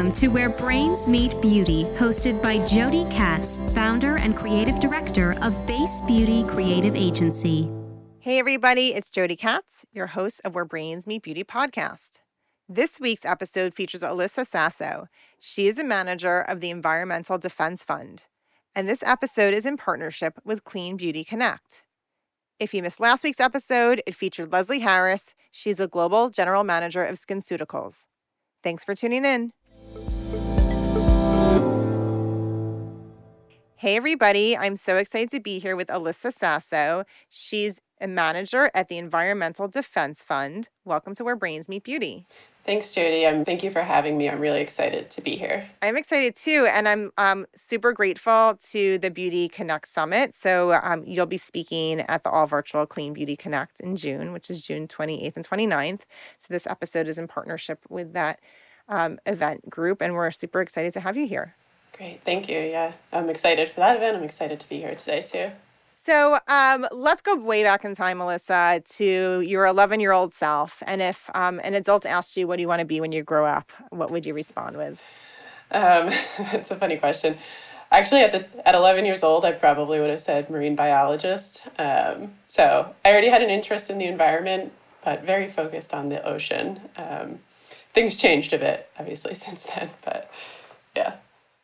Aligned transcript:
Welcome 0.00 0.18
to 0.20 0.28
Where 0.28 0.48
Brains 0.48 1.06
Meet 1.06 1.42
Beauty, 1.42 1.84
hosted 1.96 2.42
by 2.42 2.64
Jody 2.64 3.04
Katz, 3.10 3.58
founder 3.74 4.16
and 4.16 4.34
creative 4.34 4.80
director 4.80 5.32
of 5.42 5.66
Base 5.66 6.00
Beauty 6.06 6.42
Creative 6.44 6.96
Agency. 6.96 7.70
Hey, 8.18 8.38
everybody, 8.38 8.94
it's 8.94 9.10
Jody 9.10 9.36
Katz, 9.36 9.84
your 9.92 10.06
host 10.06 10.40
of 10.42 10.54
Where 10.54 10.64
Brains 10.64 11.06
Meet 11.06 11.24
Beauty 11.24 11.44
podcast. 11.44 12.22
This 12.66 12.98
week's 12.98 13.26
episode 13.26 13.74
features 13.74 14.00
Alyssa 14.00 14.46
Sasso. 14.46 15.08
She 15.38 15.66
is 15.66 15.78
a 15.78 15.84
manager 15.84 16.40
of 16.40 16.60
the 16.60 16.70
Environmental 16.70 17.36
Defense 17.36 17.84
Fund, 17.84 18.24
and 18.74 18.88
this 18.88 19.02
episode 19.02 19.52
is 19.52 19.66
in 19.66 19.76
partnership 19.76 20.38
with 20.46 20.64
Clean 20.64 20.96
Beauty 20.96 21.24
Connect. 21.24 21.82
If 22.58 22.72
you 22.72 22.82
missed 22.82 23.00
last 23.00 23.22
week's 23.22 23.38
episode, 23.38 24.02
it 24.06 24.14
featured 24.14 24.50
Leslie 24.50 24.80
Harris. 24.80 25.34
She's 25.50 25.78
a 25.78 25.86
Global 25.86 26.30
General 26.30 26.64
Manager 26.64 27.04
of 27.04 27.20
SkinCeuticals. 27.20 28.06
Thanks 28.62 28.82
for 28.82 28.94
tuning 28.94 29.26
in. 29.26 29.52
Hey, 33.80 33.96
everybody. 33.96 34.54
I'm 34.54 34.76
so 34.76 34.98
excited 34.98 35.30
to 35.30 35.40
be 35.40 35.58
here 35.58 35.74
with 35.74 35.88
Alyssa 35.88 36.34
Sasso. 36.34 37.06
She's 37.30 37.80
a 37.98 38.06
manager 38.06 38.70
at 38.74 38.88
the 38.88 38.98
Environmental 38.98 39.68
Defense 39.68 40.22
Fund. 40.22 40.68
Welcome 40.84 41.14
to 41.14 41.24
Where 41.24 41.34
Brains 41.34 41.66
Meet 41.66 41.84
Beauty. 41.84 42.26
Thanks, 42.66 42.94
Jody. 42.94 43.26
I'm 43.26 43.42
thank 43.42 43.62
you 43.62 43.70
for 43.70 43.80
having 43.80 44.18
me. 44.18 44.28
I'm 44.28 44.38
really 44.38 44.60
excited 44.60 45.08
to 45.08 45.22
be 45.22 45.34
here. 45.34 45.66
I'm 45.80 45.96
excited 45.96 46.36
too, 46.36 46.68
and 46.70 46.86
I'm 46.86 47.10
um, 47.16 47.46
super 47.56 47.94
grateful 47.94 48.58
to 48.70 48.98
the 48.98 49.10
Beauty 49.10 49.48
Connect 49.48 49.88
Summit. 49.88 50.34
So 50.34 50.74
um, 50.74 51.02
you'll 51.06 51.24
be 51.24 51.38
speaking 51.38 52.00
at 52.00 52.22
the 52.22 52.28
all 52.28 52.46
virtual 52.46 52.84
Clean 52.84 53.14
Beauty 53.14 53.34
Connect 53.34 53.80
in 53.80 53.96
June, 53.96 54.34
which 54.34 54.50
is 54.50 54.60
June 54.60 54.88
28th 54.88 55.36
and 55.36 55.48
29th. 55.48 56.02
So 56.38 56.52
this 56.52 56.66
episode 56.66 57.08
is 57.08 57.16
in 57.16 57.28
partnership 57.28 57.78
with 57.88 58.12
that 58.12 58.40
um, 58.90 59.18
event 59.24 59.70
group, 59.70 60.02
and 60.02 60.12
we're 60.12 60.30
super 60.32 60.60
excited 60.60 60.92
to 60.92 61.00
have 61.00 61.16
you 61.16 61.26
here. 61.26 61.54
Great, 61.96 62.22
thank 62.24 62.48
you. 62.48 62.58
Yeah, 62.58 62.92
I'm 63.12 63.28
excited 63.28 63.68
for 63.68 63.80
that 63.80 63.96
event. 63.96 64.16
I'm 64.16 64.22
excited 64.22 64.60
to 64.60 64.68
be 64.68 64.78
here 64.78 64.94
today 64.94 65.20
too. 65.20 65.50
So 66.02 66.38
um, 66.48 66.86
let's 66.92 67.20
go 67.20 67.36
way 67.36 67.62
back 67.62 67.84
in 67.84 67.94
time, 67.94 68.20
Alyssa, 68.20 68.82
to 68.96 69.42
your 69.42 69.66
11 69.66 70.00
year 70.00 70.12
old 70.12 70.32
self. 70.32 70.82
And 70.86 71.02
if 71.02 71.28
um, 71.34 71.60
an 71.62 71.74
adult 71.74 72.06
asked 72.06 72.38
you, 72.38 72.46
what 72.46 72.56
do 72.56 72.62
you 72.62 72.68
want 72.68 72.80
to 72.80 72.86
be 72.86 73.02
when 73.02 73.12
you 73.12 73.22
grow 73.22 73.44
up? 73.44 73.70
What 73.90 74.10
would 74.10 74.24
you 74.24 74.32
respond 74.32 74.78
with? 74.78 75.02
Um, 75.70 76.10
that's 76.38 76.70
a 76.70 76.76
funny 76.76 76.96
question. 76.96 77.36
Actually, 77.92 78.22
at 78.22 78.32
the 78.32 78.46
at 78.66 78.74
11 78.74 79.04
years 79.04 79.22
old, 79.22 79.44
I 79.44 79.52
probably 79.52 80.00
would 80.00 80.08
have 80.08 80.22
said 80.22 80.48
marine 80.48 80.74
biologist. 80.74 81.66
Um, 81.78 82.32
so 82.46 82.94
I 83.04 83.10
already 83.10 83.28
had 83.28 83.42
an 83.42 83.50
interest 83.50 83.90
in 83.90 83.98
the 83.98 84.06
environment, 84.06 84.72
but 85.04 85.24
very 85.24 85.48
focused 85.48 85.92
on 85.92 86.08
the 86.08 86.24
ocean. 86.24 86.80
Um, 86.96 87.40
things 87.92 88.16
changed 88.16 88.52
a 88.52 88.58
bit, 88.58 88.88
obviously, 88.98 89.34
since 89.46 89.64
then, 89.64 89.90
but 90.02 90.30
yeah. 90.96 91.16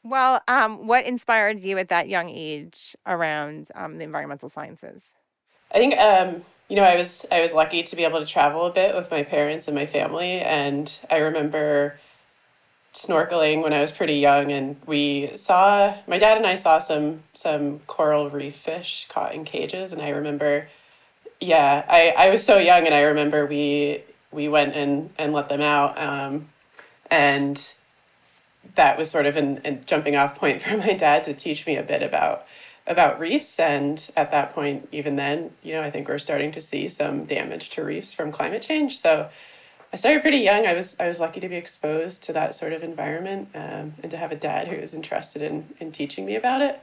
Well, 0.07 0.41
um, 0.47 0.87
what 0.87 1.05
inspired 1.05 1.59
you 1.59 1.79
at 1.79 1.89
that 1.89 2.09
young 2.09 2.31
age 2.31 2.95
around 3.07 3.71
um, 3.75 3.99
the 3.99 4.05
environmental 4.05 4.49
sciences? 4.49 5.15
I 5.75 5.79
think 5.79 5.99
um, 5.99 6.45
you 6.69 6.77
know 6.77 6.85
I 6.85 6.95
was 6.95 7.27
I 7.33 7.41
was 7.41 7.53
lucky 7.53 7.83
to 7.83 7.97
be 7.97 8.05
able 8.05 8.21
to 8.21 8.27
travel 8.27 8.67
a 8.67 8.73
bit 8.73 8.95
with 8.95 9.11
my 9.11 9.25
parents 9.25 9.67
and 9.67 9.75
my 9.75 9.87
family, 9.87 10.41
and 10.41 10.97
I 11.11 11.19
remember 11.19 11.99
snorkeling 12.95 13.65
when 13.65 13.73
I 13.73 13.81
was 13.81 13.91
pretty 13.91 14.15
young, 14.15 14.53
and 14.53 14.77
we 14.87 15.33
saw 15.35 15.97
my 16.07 16.19
dad 16.19 16.37
and 16.37 16.47
I 16.47 16.55
saw 16.55 16.79
some 16.79 17.21
some 17.35 17.81
coral 17.89 18.31
reef 18.31 18.55
fish 18.55 19.09
caught 19.09 19.35
in 19.35 19.45
cages, 19.45 19.93
and 19.93 20.01
I 20.01 20.11
remember, 20.11 20.69
yeah, 21.41 21.85
I 21.89 22.15
I 22.17 22.31
was 22.31 22.47
so 22.47 22.59
young, 22.59 22.87
and 22.87 22.95
I 22.95 23.01
remember 23.01 23.45
we 23.45 24.05
we 24.31 24.47
went 24.47 24.77
and 24.77 25.11
and 25.19 25.33
let 25.33 25.49
them 25.49 25.63
out, 25.63 25.99
um, 25.99 26.49
and 27.11 27.61
that 28.75 28.99
was 28.99 29.11
sort 29.11 29.27
of 29.27 29.37
an, 29.37 29.61
a 29.65 29.73
jumping 29.73 30.17
off 30.17 30.35
point 30.37 30.63
for 30.63 30.77
my 30.77 30.93
dad 30.93 31.25
to 31.25 31.35
teach 31.35 31.67
me 31.67 31.77
a 31.77 31.83
bit 31.83 32.03
about 32.03 32.47
about 32.87 33.19
reefs. 33.19 33.59
And 33.59 34.09
at 34.17 34.31
that 34.31 34.55
point 34.55 34.89
even 34.93 35.17
then 35.17 35.51
you 35.63 35.73
know 35.75 35.83
i 35.83 35.91
think 35.91 36.09
we're 36.09 36.19
starting 36.19 36.53
to 36.53 36.61
see 36.61 36.89
some 36.89 37.25
damage 37.25 37.71
to 37.71 37.85
reefs 37.85 38.13
from 38.13 38.33
climate 38.33 38.63
change. 38.63 38.99
So 38.99 39.29
i 39.93 39.97
started 39.97 40.23
pretty 40.23 40.39
young. 40.39 40.67
I 40.67 40.75
was 40.75 40.97
i 41.01 41.07
was 41.07 41.21
lucky 41.21 41.41
to 41.41 41.49
be 41.49 41.57
exposed 41.57 42.23
to 42.25 42.33
that 42.35 42.55
sort 42.55 42.73
of 42.73 42.83
environment 42.83 43.49
um, 43.55 43.95
and 44.03 44.11
to 44.11 44.17
have 44.17 44.33
a 44.33 44.37
dad 44.37 44.69
who 44.69 44.81
was 44.81 44.95
interested 44.95 45.43
in 45.43 45.69
in 45.81 45.93
teaching 45.93 46.27
me 46.27 46.37
about 46.37 46.61
it. 46.63 46.81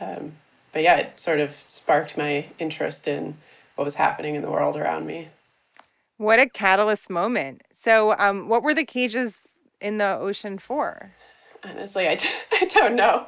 Um, 0.00 0.32
but 0.72 0.82
yeah 0.82 0.96
it 0.96 1.18
sort 1.18 1.40
of 1.40 1.64
sparked 1.68 2.16
my 2.16 2.46
interest 2.58 3.08
in 3.08 3.36
what 3.74 3.84
was 3.84 3.94
happening 3.94 4.34
in 4.34 4.42
the 4.42 4.50
world 4.50 4.76
around 4.76 5.06
me. 5.06 5.28
What 6.18 6.38
a 6.38 6.46
catalyst 6.46 7.08
moment. 7.08 7.62
So 7.72 8.14
um, 8.18 8.46
what 8.48 8.62
were 8.62 8.74
the 8.74 8.84
cages 8.84 9.40
in 9.80 9.96
the 9.96 10.18
ocean 10.18 10.58
for 10.58 11.12
honestly 11.64 12.08
I 12.08 12.14
d- 12.16 12.28
I 12.60 12.64
don't 12.66 12.96
know. 12.96 13.26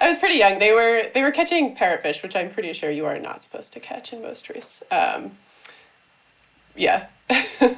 I 0.00 0.08
was 0.08 0.18
pretty 0.18 0.36
young. 0.36 0.58
They 0.58 0.72
were 0.72 1.10
they 1.14 1.22
were 1.22 1.30
catching 1.30 1.74
parrotfish 1.76 2.22
which 2.22 2.36
i'm 2.36 2.50
pretty 2.50 2.72
sure 2.72 2.90
you 2.90 3.06
are 3.06 3.18
not 3.18 3.40
supposed 3.40 3.72
to 3.74 3.80
catch 3.80 4.12
in 4.12 4.22
most 4.22 4.48
reefs. 4.48 4.82
Um, 4.90 5.32
yeah. 6.76 7.06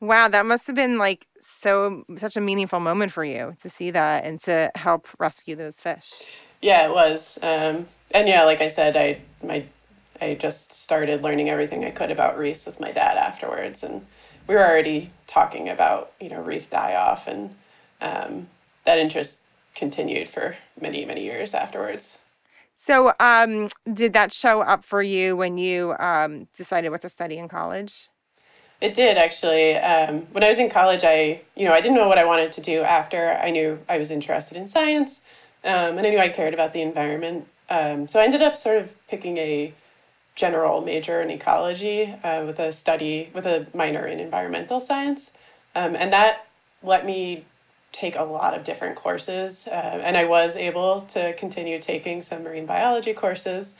Wow 0.00 0.26
that 0.26 0.44
must 0.44 0.66
have 0.66 0.74
been 0.74 0.98
like 0.98 1.28
so 1.40 2.02
such 2.16 2.36
a 2.36 2.40
meaningful 2.40 2.80
moment 2.80 3.12
for 3.12 3.24
you 3.24 3.56
to 3.62 3.70
see 3.70 3.92
that 3.92 4.24
and 4.24 4.40
to 4.40 4.72
help 4.74 5.06
rescue 5.20 5.54
those 5.54 5.76
fish. 5.78 6.10
Yeah 6.60 6.88
it 6.88 6.92
was. 6.92 7.38
Um, 7.40 7.86
and 8.14 8.28
yeah 8.28 8.44
like 8.44 8.60
i 8.60 8.66
said 8.66 8.96
i 8.96 9.18
my 9.46 9.64
i 10.20 10.34
just 10.34 10.72
started 10.72 11.22
learning 11.22 11.50
everything 11.50 11.84
i 11.84 11.90
could 11.90 12.10
about 12.10 12.38
reefs 12.38 12.66
with 12.66 12.80
my 12.80 12.92
dad 12.92 13.16
afterwards 13.16 13.82
and 13.82 14.04
we 14.46 14.54
were 14.54 14.66
already 14.66 15.10
talking 15.26 15.68
about 15.68 16.12
you 16.20 16.28
know 16.28 16.40
reef 16.42 16.68
die 16.70 16.94
off 16.94 17.26
and 17.26 17.54
um, 18.00 18.48
that 18.84 18.98
interest 18.98 19.42
continued 19.74 20.28
for 20.28 20.56
many 20.80 21.04
many 21.04 21.22
years 21.24 21.54
afterwards. 21.54 22.18
So 22.76 23.12
um, 23.20 23.68
did 23.92 24.12
that 24.14 24.32
show 24.32 24.60
up 24.60 24.84
for 24.84 25.02
you 25.02 25.36
when 25.36 25.56
you 25.56 25.94
um, 26.00 26.48
decided 26.56 26.90
what 26.90 27.02
to 27.02 27.08
study 27.08 27.38
in 27.38 27.48
college? 27.48 28.08
It 28.80 28.94
did 28.94 29.16
actually. 29.16 29.76
Um, 29.76 30.22
when 30.32 30.42
i 30.42 30.48
was 30.48 30.58
in 30.58 30.68
college 30.68 31.04
i 31.04 31.40
you 31.54 31.64
know 31.64 31.72
i 31.72 31.80
didn't 31.80 31.96
know 31.96 32.08
what 32.08 32.18
i 32.18 32.24
wanted 32.24 32.50
to 32.52 32.60
do 32.60 32.82
after 32.82 33.34
i 33.34 33.50
knew 33.50 33.78
i 33.88 33.98
was 33.98 34.10
interested 34.10 34.56
in 34.56 34.66
science 34.66 35.20
um, 35.64 35.96
and 35.96 36.06
i 36.06 36.10
knew 36.10 36.18
i 36.18 36.28
cared 36.28 36.54
about 36.54 36.72
the 36.72 36.82
environment. 36.82 37.46
Um, 37.70 38.08
so 38.08 38.20
i 38.20 38.24
ended 38.24 38.42
up 38.42 38.56
sort 38.56 38.78
of 38.78 38.94
picking 39.06 39.36
a 39.36 39.72
general 40.34 40.80
major 40.80 41.20
in 41.20 41.30
ecology 41.30 42.14
uh, 42.24 42.44
with 42.44 42.58
a 42.58 42.72
study 42.72 43.30
with 43.34 43.46
a 43.46 43.66
minor 43.74 44.06
in 44.06 44.18
environmental 44.18 44.80
science. 44.80 45.32
Um, 45.74 45.94
and 45.94 46.12
that 46.12 46.46
let 46.82 47.06
me 47.06 47.44
take 47.92 48.16
a 48.16 48.22
lot 48.22 48.54
of 48.54 48.64
different 48.64 48.96
courses 48.96 49.68
uh, 49.68 50.00
and 50.02 50.16
i 50.16 50.24
was 50.24 50.56
able 50.56 51.02
to 51.02 51.32
continue 51.34 51.78
taking 51.78 52.20
some 52.20 52.42
marine 52.42 52.66
biology 52.66 53.12
courses 53.12 53.74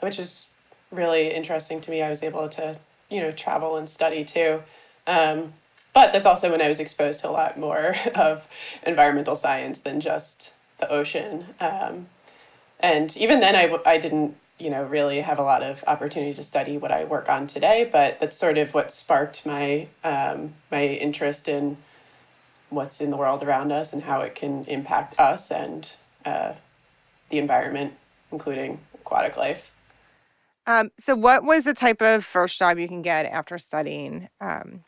which 0.00 0.18
is 0.18 0.50
really 0.90 1.32
interesting 1.32 1.80
to 1.80 1.90
me 1.90 2.02
i 2.02 2.10
was 2.10 2.22
able 2.22 2.48
to 2.48 2.76
you 3.10 3.20
know 3.20 3.30
travel 3.30 3.76
and 3.76 3.88
study 3.88 4.24
too 4.24 4.62
um, 5.06 5.52
but 5.92 6.12
that's 6.12 6.26
also 6.26 6.50
when 6.50 6.60
i 6.60 6.68
was 6.68 6.80
exposed 6.80 7.20
to 7.20 7.28
a 7.28 7.30
lot 7.30 7.58
more 7.58 7.94
of 8.14 8.48
environmental 8.84 9.36
science 9.36 9.80
than 9.80 10.00
just 10.00 10.52
the 10.78 10.90
ocean 10.90 11.46
um, 11.60 12.06
and 12.80 13.16
even 13.16 13.40
then 13.40 13.56
I, 13.56 13.78
I 13.86 13.98
didn't 13.98 14.36
you 14.58 14.70
know 14.70 14.84
really 14.84 15.20
have 15.20 15.38
a 15.38 15.42
lot 15.42 15.62
of 15.62 15.82
opportunity 15.86 16.34
to 16.34 16.42
study 16.42 16.78
what 16.78 16.92
I 16.92 17.04
work 17.04 17.28
on 17.28 17.46
today. 17.46 17.88
But 17.90 18.20
that's 18.20 18.36
sort 18.36 18.58
of 18.58 18.74
what 18.74 18.90
sparked 18.90 19.44
my 19.44 19.88
um, 20.04 20.54
my 20.70 20.86
interest 20.86 21.48
in 21.48 21.76
what's 22.74 23.00
in 23.00 23.10
the 23.10 23.16
world 23.16 23.42
around 23.42 23.72
us 23.72 23.92
and 23.92 24.02
how 24.02 24.20
it 24.20 24.34
can 24.34 24.64
impact 24.66 25.18
us 25.18 25.50
and 25.50 25.96
uh, 26.24 26.52
the 27.30 27.38
environment, 27.38 27.94
including 28.32 28.80
aquatic 28.94 29.36
life. 29.36 29.72
Um, 30.66 30.90
so, 30.98 31.14
what 31.14 31.44
was 31.44 31.64
the 31.64 31.74
type 31.74 32.00
of 32.00 32.24
first 32.24 32.58
job 32.58 32.78
you 32.78 32.88
can 32.88 33.02
get 33.02 33.26
after 33.26 33.58
studying 33.58 34.28
um, 34.40 34.84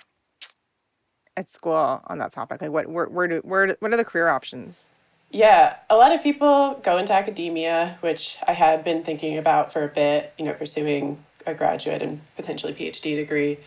at 1.36 1.50
school 1.50 2.00
on 2.06 2.18
that 2.18 2.32
topic? 2.32 2.62
Like, 2.62 2.70
what 2.70 2.88
where 2.88 3.06
where 3.06 3.28
do 3.28 3.40
where 3.44 3.76
what 3.80 3.92
are 3.92 3.96
the 3.96 4.04
career 4.04 4.28
options? 4.28 4.88
Yeah, 5.30 5.76
a 5.90 5.96
lot 5.96 6.12
of 6.12 6.22
people 6.22 6.80
go 6.82 6.98
into 6.98 7.12
academia, 7.12 7.98
which 8.00 8.38
I 8.46 8.52
had 8.52 8.84
been 8.84 9.02
thinking 9.02 9.36
about 9.36 9.72
for 9.72 9.82
a 9.84 9.88
bit, 9.88 10.32
you 10.38 10.44
know, 10.44 10.52
pursuing 10.54 11.22
a 11.44 11.52
graduate 11.52 12.00
and 12.00 12.20
potentially 12.36 12.72
PhD 12.72 13.16
degree. 13.16 13.58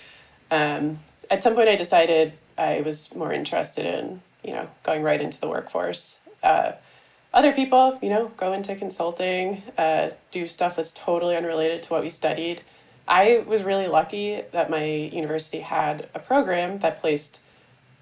Um, 0.51 1.00
at 1.30 1.44
some 1.44 1.56
point, 1.56 1.69
I 1.69 1.75
decided 1.75 2.33
I 2.60 2.82
was 2.82 3.14
more 3.16 3.32
interested 3.32 3.86
in, 3.86 4.22
you 4.44 4.52
know, 4.52 4.68
going 4.84 5.02
right 5.02 5.22
into 5.22 5.40
the 5.40 5.48
workforce. 5.48 6.20
Uh, 6.44 6.74
other 7.34 7.54
people, 7.54 7.98
you 8.02 8.10
know, 8.10 8.32
go 8.38 8.54
into 8.54 8.76
consulting, 8.76 9.64
uh, 9.78 10.10
do 10.32 10.48
stuff 10.48 10.76
that's 10.76 10.92
totally 10.92 11.36
unrelated 11.36 11.84
to 11.84 11.90
what 11.90 12.02
we 12.02 12.10
studied. 12.10 12.62
I 13.08 13.44
was 13.48 13.64
really 13.64 13.88
lucky 13.88 14.44
that 14.52 14.70
my 14.70 14.84
university 14.84 15.60
had 15.60 16.10
a 16.14 16.20
program 16.20 16.80
that 16.80 17.00
placed 17.00 17.42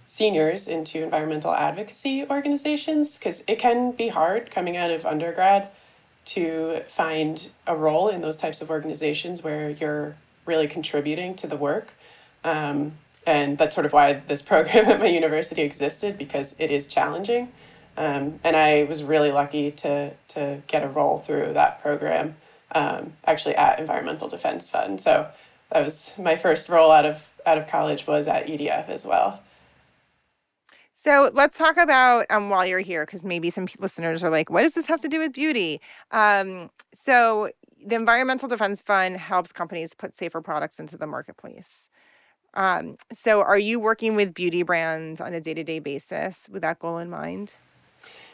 seniors 0.06 0.68
into 0.68 1.04
environmental 1.04 1.54
advocacy 1.54 2.26
organizations 2.30 3.18
because 3.18 3.44
it 3.48 3.60
can 3.60 3.92
be 3.92 4.08
hard 4.08 4.50
coming 4.50 4.78
out 4.78 4.90
of 4.90 5.06
undergrad 5.06 5.70
to 6.24 6.82
find 6.88 7.50
a 7.66 7.76
role 7.76 8.08
in 8.10 8.22
those 8.22 8.38
types 8.38 8.62
of 8.62 8.70
organizations 8.70 9.44
where 9.44 9.70
you're 9.70 10.16
really 10.46 10.68
contributing 10.68 11.36
to 11.36 11.48
the 11.48 11.58
work. 11.58 11.94
Um, 12.44 12.94
and 13.28 13.58
that's 13.58 13.76
sort 13.76 13.86
of 13.86 13.94
why 13.94 14.14
this 14.14 14.42
program 14.52 14.86
at 14.86 15.00
my 15.00 15.08
university 15.08 15.62
existed 15.62 16.18
because 16.18 16.56
it 16.60 16.72
is 16.72 16.88
challenging. 16.88 17.52
Um, 17.98 18.40
and 18.44 18.56
I 18.56 18.84
was 18.84 19.04
really 19.04 19.32
lucky 19.32 19.72
to 19.72 20.14
to 20.30 20.62
get 20.68 20.84
a 20.84 20.88
role 20.88 21.18
through 21.18 21.54
that 21.54 21.82
program, 21.82 22.36
um, 22.74 23.14
actually 23.26 23.56
at 23.56 23.80
Environmental 23.80 24.28
Defense 24.28 24.70
Fund. 24.70 25.02
So 25.02 25.30
that 25.72 25.84
was 25.84 26.14
my 26.18 26.36
first 26.36 26.70
role 26.70 26.92
out 26.92 27.06
of 27.06 27.28
out 27.46 27.58
of 27.58 27.68
college 27.68 28.06
was 28.06 28.28
at 28.28 28.48
EDF 28.48 28.90
as 28.90 29.06
well. 29.06 29.42
So 30.94 31.30
let's 31.34 31.58
talk 31.58 31.78
about 31.78 32.26
um, 32.30 32.50
while 32.50 32.66
you're 32.66 32.80
here, 32.80 33.06
because 33.06 33.24
maybe 33.24 33.50
some 33.50 33.68
listeners 33.80 34.24
are 34.24 34.30
like, 34.30 34.50
"What 34.50 34.62
does 34.62 34.74
this 34.74 34.88
have 34.88 35.00
to 35.02 35.08
do 35.08 35.20
with 35.20 35.34
beauty?" 35.34 35.82
Um, 36.12 36.70
so 36.94 37.52
the 37.84 37.96
Environmental 37.96 38.48
Defense 38.48 38.82
Fund 38.82 39.18
helps 39.18 39.52
companies 39.52 39.94
put 39.94 40.18
safer 40.18 40.42
products 40.42 40.80
into 40.80 40.98
the 40.98 41.08
marketplace. 41.08 41.90
Um, 42.58 42.98
so 43.14 43.44
are 43.44 43.60
you 43.60 43.80
working 43.80 44.16
with 44.16 44.34
beauty 44.34 44.64
brands 44.64 45.22
on 45.22 45.32
a 45.34 45.40
day-to-day 45.40 45.78
basis 45.78 46.48
with 46.50 46.64
that 46.64 46.80
goal 46.80 46.98
in 46.98 47.08
mind? 47.08 47.54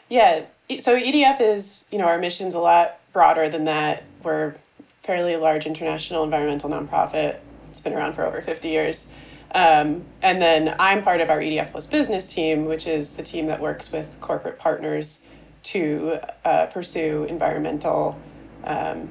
Yeah. 0.08 0.46
So 0.78 0.98
EDF 0.98 1.42
is, 1.42 1.84
you 1.92 1.98
know, 1.98 2.06
our 2.06 2.18
mission's 2.18 2.54
a 2.54 2.58
lot 2.58 3.00
broader 3.12 3.50
than 3.50 3.66
that. 3.66 4.02
We're 4.22 4.54
fairly 5.02 5.36
large 5.36 5.66
international 5.66 6.24
environmental 6.24 6.70
nonprofit. 6.70 7.36
It's 7.68 7.80
been 7.80 7.92
around 7.92 8.14
for 8.14 8.24
over 8.24 8.40
50 8.40 8.66
years. 8.66 9.12
Um, 9.54 10.02
and 10.22 10.40
then 10.40 10.74
I'm 10.80 11.02
part 11.02 11.20
of 11.20 11.28
our 11.28 11.38
EDF 11.38 11.70
Plus 11.70 11.86
business 11.86 12.32
team, 12.32 12.64
which 12.64 12.86
is 12.86 13.12
the 13.12 13.22
team 13.22 13.46
that 13.48 13.60
works 13.60 13.92
with 13.92 14.16
corporate 14.20 14.58
partners 14.58 15.26
to 15.64 16.18
uh, 16.46 16.66
pursue 16.66 17.24
environmental 17.24 18.18
um, 18.64 19.10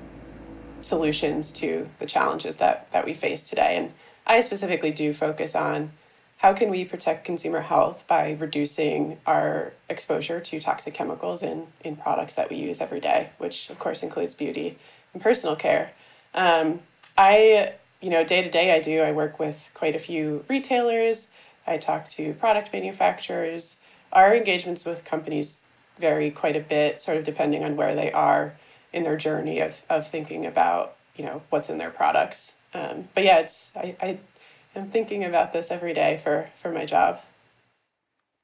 solutions 0.81 1.51
to 1.53 1.87
the 1.99 2.05
challenges 2.07 2.55
that, 2.55 2.91
that 2.91 3.05
we 3.05 3.13
face 3.13 3.43
today. 3.43 3.77
And 3.77 3.93
I 4.25 4.39
specifically 4.39 4.91
do 4.91 5.13
focus 5.13 5.55
on 5.55 5.91
how 6.37 6.53
can 6.53 6.69
we 6.69 6.83
protect 6.83 7.25
consumer 7.25 7.61
health 7.61 8.05
by 8.07 8.31
reducing 8.39 9.17
our 9.25 9.73
exposure 9.89 10.39
to 10.39 10.59
toxic 10.59 10.93
chemicals 10.93 11.41
in, 11.41 11.67
in 11.83 11.95
products 11.95 12.35
that 12.35 12.49
we 12.49 12.57
use 12.57 12.81
every 12.81 12.99
day, 12.99 13.29
which 13.37 13.69
of 13.69 13.79
course 13.79 14.03
includes 14.03 14.33
beauty 14.33 14.77
and 15.13 15.21
personal 15.21 15.55
care. 15.55 15.91
Um, 16.33 16.81
I 17.17 17.73
you 18.03 18.09
know, 18.09 18.25
day 18.25 18.41
to 18.41 18.49
day, 18.49 18.75
I 18.75 18.81
do. 18.81 18.99
I 18.99 19.13
work 19.13 19.39
with 19.39 19.71
quite 19.73 19.95
a 19.95 19.99
few 19.99 20.43
retailers. 20.49 21.31
I 21.65 21.77
talk 21.77 22.09
to 22.09 22.33
product 22.33 22.73
manufacturers. 22.73 23.79
Our 24.11 24.35
engagements 24.35 24.85
with 24.85 25.05
companies 25.05 25.61
vary 25.99 26.29
quite 26.29 26.57
a 26.57 26.59
bit, 26.59 26.99
sort 26.99 27.17
of 27.17 27.23
depending 27.23 27.63
on 27.63 27.77
where 27.77 27.95
they 27.95 28.11
are 28.11 28.55
in 28.91 29.03
their 29.03 29.15
journey 29.15 29.61
of, 29.61 29.81
of 29.89 30.05
thinking 30.05 30.45
about, 30.45 30.97
you 31.15 31.23
know, 31.23 31.43
what's 31.49 31.69
in 31.69 31.77
their 31.77 31.89
products. 31.89 32.57
Um, 32.73 33.07
but 33.13 33.23
yeah, 33.23 33.39
it's 33.39 33.75
I, 33.75 33.95
I 34.01 34.19
am 34.75 34.89
thinking 34.89 35.23
about 35.23 35.53
this 35.53 35.71
every 35.71 35.93
day 35.93 36.19
for 36.23 36.49
for 36.61 36.71
my 36.71 36.85
job. 36.85 37.21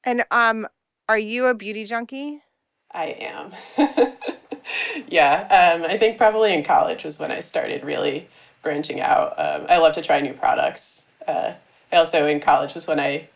And 0.04 0.24
um, 0.30 0.66
are 1.08 1.18
you 1.18 1.46
a 1.46 1.54
beauty 1.54 1.84
junkie? 1.84 2.42
I 2.92 3.06
am. 3.06 3.52
yeah, 5.08 5.74
um, 5.74 5.84
I 5.84 5.98
think 5.98 6.18
probably 6.18 6.52
in 6.52 6.64
college 6.64 7.04
was 7.04 7.18
when 7.18 7.30
I 7.30 7.40
started 7.40 7.84
really 7.84 8.28
branching 8.62 9.00
out. 9.00 9.34
Um, 9.38 9.66
I 9.68 9.78
love 9.78 9.94
to 9.94 10.02
try 10.02 10.20
new 10.20 10.32
products. 10.32 11.06
Uh, 11.26 11.54
I 11.92 11.96
also, 11.96 12.26
in 12.26 12.40
college, 12.40 12.74
was 12.74 12.86
when 12.86 13.00
I 13.00 13.28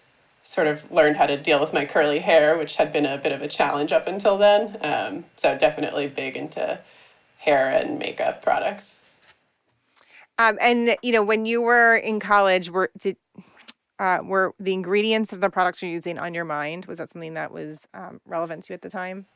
sort 0.43 0.67
of 0.67 0.91
learned 0.91 1.17
how 1.17 1.27
to 1.27 1.37
deal 1.37 1.61
with 1.61 1.73
my 1.73 1.85
curly 1.85 2.19
hair, 2.19 2.57
which 2.59 2.77
had 2.77 2.93
been 2.93 3.07
a 3.07 3.19
bit 3.19 3.33
of 3.33 3.43
a 3.43 3.49
challenge 3.49 3.93
up 3.93 4.07
until 4.07 4.37
then. 4.37 4.77
Um, 4.83 5.25
so, 5.37 5.57
definitely 5.57 6.09
big 6.09 6.37
into 6.37 6.79
hair 7.39 7.69
and 7.69 7.99
makeup 7.99 8.43
products. 8.43 9.01
Um, 10.39 10.59
and 10.61 10.97
you 11.03 11.13
know, 11.13 11.25
when 11.25 11.47
you 11.47 11.61
were 11.63 11.97
in 11.97 12.21
college, 12.21 12.71
were 12.71 12.91
did 12.99 13.17
uh, 13.99 14.19
were 14.25 14.55
the 14.59 14.73
ingredients 14.73 15.33
of 15.33 15.41
the 15.41 15.51
products 15.51 15.83
you're 15.83 15.91
using 15.91 16.19
on 16.19 16.35
your 16.35 16.45
mind? 16.45 16.87
Was 16.87 16.99
that 16.99 17.13
something 17.13 17.35
that 17.35 17.53
was 17.53 17.87
um, 17.95 18.21
relevant 18.27 18.65
to 18.65 18.73
you 18.73 18.75
at 18.75 18.83
the 18.83 18.91
time? 18.91 19.27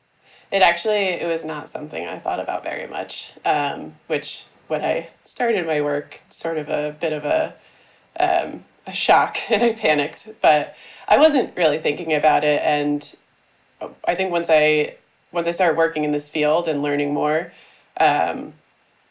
It 0.51 0.61
actually 0.61 1.05
it 1.05 1.27
was 1.27 1.45
not 1.45 1.69
something 1.69 2.05
I 2.05 2.19
thought 2.19 2.39
about 2.39 2.63
very 2.63 2.87
much, 2.87 3.33
um, 3.45 3.95
which 4.07 4.45
when 4.67 4.83
I 4.83 5.09
started 5.23 5.65
my 5.65 5.81
work, 5.81 6.21
sort 6.29 6.57
of 6.57 6.69
a 6.69 6.95
bit 6.99 7.13
of 7.13 7.25
a 7.25 7.55
um, 8.19 8.65
a 8.85 8.93
shock, 8.93 9.37
and 9.49 9.63
I 9.63 9.73
panicked. 9.73 10.29
But 10.41 10.75
I 11.07 11.17
wasn't 11.17 11.55
really 11.55 11.79
thinking 11.79 12.13
about 12.13 12.43
it, 12.43 12.61
and 12.61 13.15
I 14.05 14.15
think 14.15 14.31
once 14.31 14.49
I 14.49 14.95
once 15.31 15.47
I 15.47 15.51
started 15.51 15.77
working 15.77 16.03
in 16.03 16.11
this 16.11 16.29
field 16.29 16.67
and 16.67 16.81
learning 16.81 17.13
more, 17.13 17.53
um, 17.99 18.53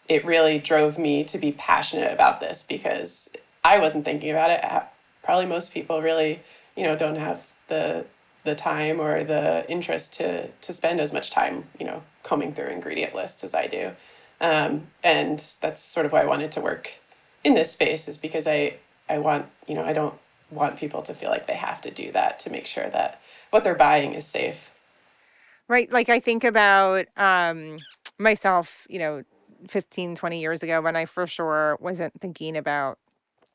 it 0.09 0.25
really 0.25 0.59
drove 0.59 0.99
me 0.99 1.25
to 1.25 1.39
be 1.39 1.53
passionate 1.53 2.13
about 2.13 2.41
this 2.41 2.63
because 2.63 3.29
I 3.65 3.79
wasn't 3.79 4.05
thinking 4.05 4.31
about 4.31 4.51
it. 4.51 4.65
Probably 5.23 5.47
most 5.47 5.73
people 5.73 6.01
really, 6.01 6.41
you 6.77 6.83
know, 6.83 6.97
don't 6.97 7.17
have 7.17 7.47
the 7.69 8.07
the 8.45 8.55
time 8.55 9.01
or 9.01 9.25
the 9.25 9.67
interest 9.69 10.15
to 10.15 10.49
to 10.49 10.73
spend 10.73 11.01
as 11.01 11.13
much 11.13 11.31
time, 11.31 11.65
you 11.79 11.85
know, 11.85 12.03
combing 12.23 12.55
through 12.55 12.69
ingredient 12.69 13.15
lists 13.15 13.45
as 13.45 13.55
I 13.55 13.67
do. 13.67 13.93
Um, 14.41 14.89
and 15.03 15.39
that's 15.61 15.83
sort 15.83 16.07
of 16.07 16.13
why 16.13 16.23
I 16.23 16.27
wanted 16.27 16.53
to 16.53 16.61
work 16.61 16.93
in 17.45 17.55
this 17.55 17.73
space 17.73 18.09
is 18.09 18.17
because 18.17 18.47
I, 18.47 18.77
I 19.09 19.19
want, 19.19 19.47
you 19.67 19.75
know, 19.75 19.85
I 19.85 19.93
don't 19.93 20.15
want 20.51 20.77
people 20.77 21.03
to 21.03 21.15
feel 21.15 21.31
like 21.31 21.47
they 21.47 21.55
have 21.55 21.81
to 21.83 21.91
do 21.91 22.13
that 22.13 22.39
to 22.41 22.51
make 22.51 22.67
sure 22.67 22.89
that 22.89 23.21
what 23.51 23.65
they're 23.65 23.75
buying 23.75 24.15
is 24.15 24.27
safe. 24.27 24.71
Right. 25.67 25.91
Like 25.91 26.09
I 26.09 26.21
think 26.21 26.45
about 26.45 27.07
um, 27.17 27.79
myself, 28.19 28.87
you 28.89 28.99
know, 28.99 29.25
15, 29.67 30.15
20 30.15 30.41
years 30.41 30.63
ago 30.63 30.81
when 30.81 30.97
I 30.97 31.05
for 31.05 31.27
sure 31.27 31.77
wasn't 31.81 32.21
thinking 32.21 32.57
about 32.57 32.99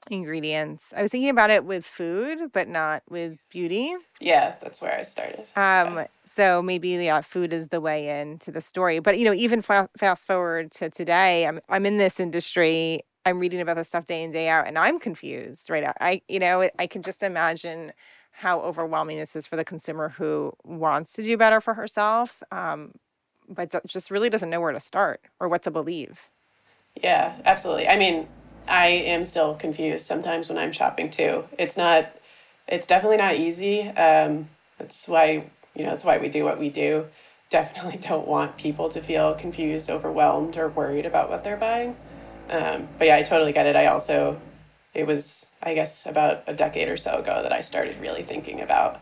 ingredients. 0.09 0.93
I 0.95 1.01
was 1.01 1.11
thinking 1.11 1.29
about 1.29 1.49
it 1.49 1.65
with 1.65 1.85
food, 1.85 2.51
but 2.51 2.67
not 2.67 3.03
with 3.09 3.37
beauty. 3.49 3.93
Yeah, 4.19 4.55
that's 4.61 4.81
where 4.81 4.97
I 4.97 5.03
started. 5.03 5.47
Um, 5.55 5.95
yeah. 5.95 6.07
so 6.25 6.61
maybe 6.61 6.89
yeah, 6.89 7.21
food 7.21 7.53
is 7.53 7.69
the 7.69 7.81
way 7.81 8.21
into 8.21 8.51
the 8.51 8.61
story. 8.61 8.99
But 8.99 9.17
you 9.17 9.25
know, 9.25 9.33
even 9.33 9.61
fa- 9.61 9.89
fast 9.97 10.27
forward 10.27 10.71
to 10.73 10.89
today, 10.89 11.47
I'm 11.47 11.61
I'm 11.69 11.85
in 11.85 11.97
this 11.97 12.19
industry. 12.19 13.03
I'm 13.25 13.39
reading 13.39 13.61
about 13.61 13.77
this 13.77 13.87
stuff 13.87 14.05
day 14.05 14.23
in 14.23 14.31
day 14.31 14.49
out, 14.49 14.67
and 14.67 14.77
I'm 14.77 14.99
confused. 14.99 15.69
Right, 15.69 15.83
now. 15.83 15.93
I 15.99 16.21
you 16.27 16.39
know 16.39 16.69
I 16.77 16.87
can 16.87 17.01
just 17.01 17.23
imagine 17.23 17.93
how 18.37 18.61
overwhelming 18.61 19.19
this 19.19 19.35
is 19.35 19.45
for 19.45 19.55
the 19.55 19.63
consumer 19.63 20.09
who 20.09 20.51
wants 20.63 21.13
to 21.13 21.23
do 21.23 21.37
better 21.37 21.61
for 21.61 21.75
herself, 21.75 22.41
um, 22.51 22.93
but 23.49 23.73
just 23.85 24.11
really 24.11 24.29
doesn't 24.29 24.49
know 24.49 24.61
where 24.61 24.71
to 24.71 24.79
start 24.79 25.21
or 25.39 25.47
what 25.47 25.63
to 25.63 25.71
believe. 25.71 26.29
Yeah, 27.01 27.35
absolutely. 27.45 27.87
I 27.87 27.97
mean, 27.97 28.27
I 28.67 28.87
am 28.87 29.23
still 29.23 29.55
confused 29.55 30.05
sometimes 30.05 30.49
when 30.49 30.57
I'm 30.57 30.71
shopping 30.71 31.09
too. 31.09 31.45
It's 31.57 31.77
not, 31.77 32.15
it's 32.67 32.87
definitely 32.87 33.17
not 33.17 33.35
easy. 33.35 33.81
Um, 33.89 34.49
that's 34.77 35.07
why, 35.07 35.45
you 35.75 35.83
know, 35.83 35.89
that's 35.91 36.05
why 36.05 36.17
we 36.17 36.29
do 36.29 36.43
what 36.43 36.59
we 36.59 36.69
do. 36.69 37.07
Definitely 37.49 37.97
don't 38.07 38.27
want 38.27 38.57
people 38.57 38.89
to 38.89 39.01
feel 39.01 39.33
confused, 39.35 39.89
overwhelmed, 39.89 40.57
or 40.57 40.69
worried 40.69 41.05
about 41.05 41.29
what 41.29 41.43
they're 41.43 41.57
buying. 41.57 41.95
Um, 42.49 42.87
but 42.97 43.07
yeah, 43.07 43.15
I 43.15 43.23
totally 43.23 43.53
get 43.53 43.65
it. 43.65 43.75
I 43.75 43.87
also, 43.87 44.39
it 44.93 45.07
was, 45.07 45.47
I 45.61 45.73
guess, 45.73 46.05
about 46.05 46.43
a 46.47 46.53
decade 46.53 46.89
or 46.89 46.97
so 46.97 47.17
ago 47.17 47.41
that 47.41 47.53
I 47.53 47.61
started 47.61 47.99
really 47.99 48.23
thinking 48.23 48.61
about 48.61 48.99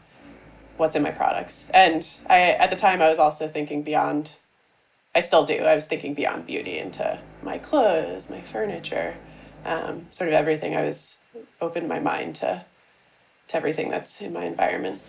what's 0.81 0.95
in 0.95 1.03
my 1.03 1.11
products. 1.11 1.67
And 1.73 2.05
I, 2.29 2.39
at 2.53 2.69
the 2.69 2.75
time, 2.75 3.01
I 3.01 3.07
was 3.07 3.19
also 3.19 3.47
thinking 3.47 3.83
beyond, 3.83 4.33
I 5.15 5.19
still 5.19 5.45
do, 5.45 5.63
I 5.63 5.75
was 5.75 5.85
thinking 5.85 6.13
beyond 6.13 6.45
beauty 6.45 6.79
into 6.79 7.19
my 7.43 7.57
clothes, 7.59 8.29
my 8.29 8.41
furniture 8.41 9.15
um, 9.63 10.07
sort 10.11 10.27
of 10.27 10.33
everything. 10.33 10.75
I 10.75 10.81
was 10.81 11.19
opened 11.61 11.87
my 11.87 11.99
mind 11.99 12.35
to 12.35 12.65
to 13.47 13.57
everything 13.57 13.89
that's 13.89 14.21
in 14.21 14.33
my 14.33 14.45
environment. 14.45 15.01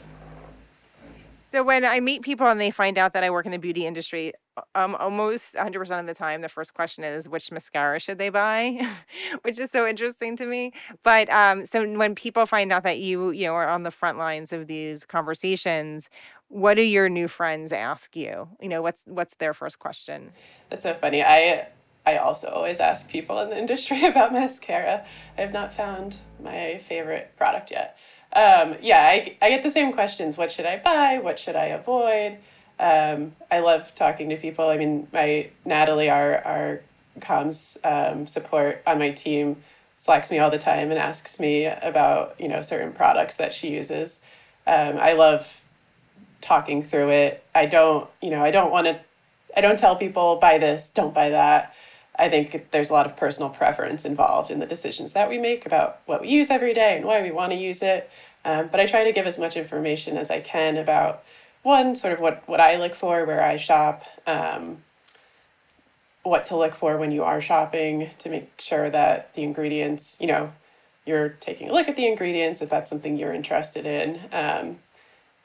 So 1.49 1.62
when 1.62 1.85
I 1.85 2.00
meet 2.00 2.23
people 2.23 2.47
and 2.47 2.61
they 2.61 2.71
find 2.71 2.99
out 2.99 3.12
that 3.12 3.23
I 3.23 3.31
work 3.31 3.47
in 3.47 3.52
the 3.52 3.59
beauty 3.59 3.87
industry, 3.87 4.33
um, 4.75 4.94
almost 4.97 5.54
100% 5.54 6.00
of 6.00 6.06
the 6.06 6.14
time, 6.14 6.42
the 6.42 6.49
first 6.49 6.75
question 6.75 7.04
is 7.04 7.28
which 7.28 7.50
mascara 7.50 7.99
should 7.99 8.18
they 8.18 8.28
buy, 8.28 8.87
which 9.42 9.59
is 9.59 9.71
so 9.71 9.87
interesting 9.87 10.37
to 10.37 10.47
me. 10.47 10.73
But 11.02 11.30
um, 11.30 11.66
so 11.66 11.87
when 11.97 12.14
people 12.14 12.47
find 12.47 12.73
out 12.73 12.82
that 12.82 12.99
you, 12.99 13.30
you 13.30 13.47
know, 13.47 13.54
are 13.54 13.68
on 13.68 13.82
the 13.82 13.90
front 13.90 14.18
lines 14.18 14.52
of 14.52 14.66
these 14.66 15.04
conversations, 15.04 16.11
what 16.49 16.75
do 16.75 16.82
your 16.82 17.09
new 17.09 17.28
friends 17.28 17.73
ask 17.73 18.14
you? 18.14 18.49
You 18.61 18.68
know, 18.68 18.82
what's 18.82 19.04
what's 19.06 19.37
their 19.37 19.54
first 19.54 19.78
question? 19.78 20.32
That's 20.68 20.82
so 20.82 20.92
funny. 20.94 21.23
I 21.23 21.68
I 22.04 22.18
also 22.18 22.49
always 22.49 22.78
ask 22.78 23.09
people 23.09 23.40
in 23.40 23.50
the 23.50 23.59
industry 23.59 24.04
about 24.06 24.32
mascara. 24.32 25.04
I 25.38 25.40
have 25.40 25.52
not 25.52 25.73
found 25.73 26.18
my 26.42 26.78
favorite 26.78 27.32
product 27.37 27.71
yet. 27.71 27.97
Um, 28.35 28.76
yeah, 28.80 29.02
I, 29.02 29.37
I 29.42 29.50
get 29.50 29.62
the 29.62 29.71
same 29.71 29.92
questions. 29.92 30.38
What 30.38 30.50
should 30.50 30.66
I 30.66 30.78
buy? 30.78 31.18
What 31.18 31.38
should 31.38 31.56
I 31.56 31.66
avoid? 31.66 32.38
Um, 32.83 33.37
I 33.51 33.61
love 33.61 33.95
talking 33.95 34.29
to 34.31 34.37
people. 34.37 34.69
I 34.69 34.77
mean, 34.77 35.07
my 35.12 35.51
Natalie, 35.65 36.11
our, 36.11 36.45
our 36.45 36.81
comms 37.21 37.79
um, 37.85 38.27
support 38.27 38.83
on 38.87 38.99
my 38.99 39.11
team, 39.11 39.62
slacks 39.99 40.31
me 40.31 40.41
all 40.41 40.51
the 40.51 40.59
time 40.59 40.91
and 40.91 40.99
asks 40.99 41.39
me 41.39 41.67
about, 41.67 42.35
you 42.41 42.49
know, 42.49 42.61
certain 42.61 42.93
products 42.93 43.37
that 43.37 43.55
she 43.55 43.71
uses. 43.71 44.21
Um, 44.67 44.97
I 44.99 45.12
love 45.12 45.62
talking 46.41 46.83
through 46.83 47.11
it. 47.11 47.45
I 47.55 47.67
don't, 47.67 48.11
you 48.21 48.31
know, 48.31 48.43
I 48.43 48.51
don't 48.51 48.73
want 48.73 48.89
to, 48.89 49.01
I 49.57 49.61
don't 49.61 49.79
tell 49.79 49.95
people 49.95 50.37
buy 50.37 50.59
this, 50.59 50.91
don't 50.91 51.15
buy 51.15 51.31
that 51.31 51.75
I 52.17 52.29
think 52.29 52.71
there's 52.71 52.91
a 52.91 52.93
lot 52.93 53.07
of 53.07 53.17
personal 53.17 53.49
preference 53.49 54.05
involved 54.05 54.51
in 54.51 54.59
the 54.59 54.67
decisions 54.67 55.12
that 55.12 55.29
we 55.29 55.39
make 55.39 55.65
about 55.65 56.01
what 56.07 56.21
we 56.21 56.29
use 56.29 56.51
every 56.51 56.75
day 56.75 56.97
and 56.97 57.07
why 57.07 57.23
we 57.23 57.31
want 57.31 57.53
to 57.53 57.59
use 57.59 57.83
it. 57.83 58.11
Um, 58.45 58.69
but 58.69 58.81
I 58.81 58.87
try 58.87 59.05
to 59.05 59.12
give 59.12 59.27
as 59.27 59.39
much 59.39 59.57
information 59.57 60.17
as 60.17 60.31
I 60.31 60.41
can 60.41 60.77
about 60.77 61.25
one, 61.62 61.95
sort 61.95 62.12
of 62.12 62.21
what, 62.21 62.42
what 62.47 62.61
I 62.61 62.76
look 62.76 62.95
for, 62.95 63.25
where 63.25 63.42
I 63.42 63.57
shop, 63.57 64.04
um, 64.26 64.83
what 66.23 66.47
to 66.47 66.57
look 66.57 66.75
for 66.75 66.97
when 66.97 67.11
you 67.12 67.23
are 67.23 67.40
shopping 67.40 68.11
to 68.19 68.28
make 68.28 68.52
sure 68.59 68.90
that 68.90 69.35
the 69.35 69.42
ingredients, 69.42 70.16
you 70.21 70.26
know, 70.26 70.52
you're 71.04 71.31
taking 71.31 71.69
a 71.69 71.73
look 71.73 71.88
at 71.88 71.97
the 71.97 72.07
ingredients 72.07 72.62
if 72.62 72.71
that's 72.71 72.88
something 72.88 73.16
you're 73.16 73.35
interested 73.35 73.87
in. 73.87 74.21
Um, 74.33 74.78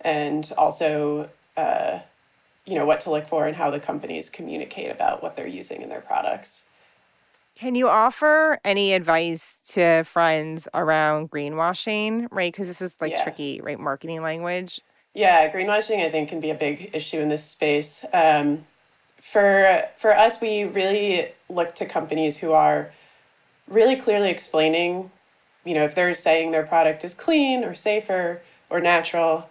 and 0.02 0.52
also, 0.58 1.30
uh, 1.56 2.00
you 2.66 2.76
know, 2.76 2.86
what 2.86 3.00
to 3.02 3.10
look 3.10 3.28
for 3.28 3.48
and 3.48 3.56
how 3.56 3.72
the 3.72 3.80
companies 3.80 4.30
communicate 4.30 4.92
about 4.92 5.24
what 5.24 5.36
they're 5.36 5.48
using 5.48 5.82
in 5.82 5.90
their 5.90 6.02
products. 6.02 6.66
Can 7.56 7.74
you 7.74 7.90
offer 7.90 8.60
any 8.64 8.94
advice 8.94 9.60
to 9.70 10.04
friends 10.04 10.68
around 10.76 11.32
greenwashing, 11.32 12.28
right? 12.30 12.54
Because 12.54 12.68
this 12.68 12.82
is 12.82 12.96
like 13.02 13.14
yeah. 13.14 13.24
tricky, 13.24 13.62
right? 13.62 13.80
Marketing 13.80 14.22
language. 14.22 14.80
Yeah, 15.18 15.52
greenwashing 15.52 16.06
I 16.06 16.12
think 16.12 16.30
can 16.30 16.40
be 16.40 16.52
a 16.52 16.56
big 16.56 16.92
issue 16.94 17.20
in 17.20 17.28
this 17.28 17.44
space. 17.44 18.06
Um, 18.14 18.68
for 19.20 19.82
for 19.96 20.16
us, 20.16 20.40
we 20.40 20.64
really 20.64 21.32
look 21.50 21.74
to 21.76 21.88
companies 21.88 22.38
who 22.38 22.52
are 22.52 22.92
really 23.68 23.96
clearly 23.96 24.30
explaining, 24.30 25.10
you 25.66 25.74
know, 25.74 25.86
if 25.86 25.96
they're 25.96 26.14
saying 26.14 26.52
their 26.52 26.68
product 26.68 27.04
is 27.04 27.16
clean 27.16 27.64
or 27.64 27.74
safer 27.74 28.44
or 28.70 28.80
natural. 28.80 29.50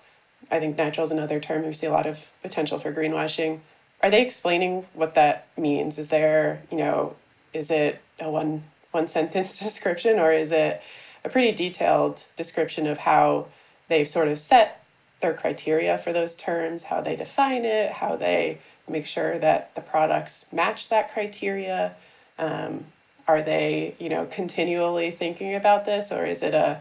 I 0.53 0.61
think 0.61 0.79
natural 0.79 1.03
is 1.03 1.11
another 1.11 1.41
term 1.41 1.67
we 1.67 1.73
see 1.73 1.89
a 1.89 1.91
lot 1.91 2.07
of 2.07 2.31
potential 2.43 2.79
for 2.79 2.93
greenwashing. 2.93 3.59
Are 4.05 4.11
they 4.11 4.23
explaining 4.23 4.87
what 4.95 5.15
that 5.15 5.49
means? 5.59 5.99
Is 5.99 6.09
there, 6.09 6.63
you 6.71 6.79
know, 6.79 7.17
is 7.53 7.73
it 7.73 8.01
a 8.21 8.31
one 8.31 8.63
one 8.93 9.09
sentence 9.09 9.59
description 9.67 10.21
or 10.21 10.31
is 10.31 10.53
it 10.53 10.81
a 11.25 11.29
pretty 11.29 11.51
detailed 11.51 12.25
description 12.37 12.87
of 12.87 12.99
how 12.99 13.49
they've 13.89 14.09
sort 14.09 14.29
of 14.29 14.39
set 14.39 14.86
their 15.21 15.35
criteria 15.35 15.99
for 15.99 16.13
those 16.13 16.35
terms, 16.35 16.85
how 16.85 17.01
they 17.01 17.17
define 17.17 17.65
it, 17.65 17.93
how 17.93 18.17
they 18.17 18.59
make 18.89 19.07
sure 19.07 19.39
that 19.39 19.75
the 19.75 19.81
products 19.81 20.47
match 20.53 20.89
that 20.89 21.13
criteria. 21.13 21.95
Um, 22.39 22.87
are 23.29 23.43
they, 23.43 23.97
you 23.99 24.09
know, 24.09 24.27
continually 24.27 25.11
thinking 25.11 25.55
about 25.55 25.85
this, 25.85 26.13
or 26.13 26.25
is 26.25 26.43
it 26.43 26.55
a 26.55 26.81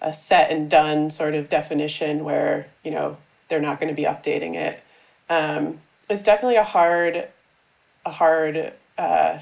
a 0.00 0.12
set 0.12 0.50
and 0.50 0.68
done 0.68 1.08
sort 1.08 1.34
of 1.34 1.48
definition 1.48 2.22
where 2.22 2.66
you 2.84 2.90
know 2.90 3.16
they're 3.48 3.60
not 3.60 3.80
going 3.80 3.88
to 3.88 3.94
be 3.94 4.06
updating 4.06 4.54
it? 4.54 4.82
Um, 5.28 5.80
it's 6.08 6.22
definitely 6.22 6.56
a 6.56 6.64
hard, 6.64 7.28
a 8.04 8.10
hard 8.10 8.72
uh, 8.96 9.40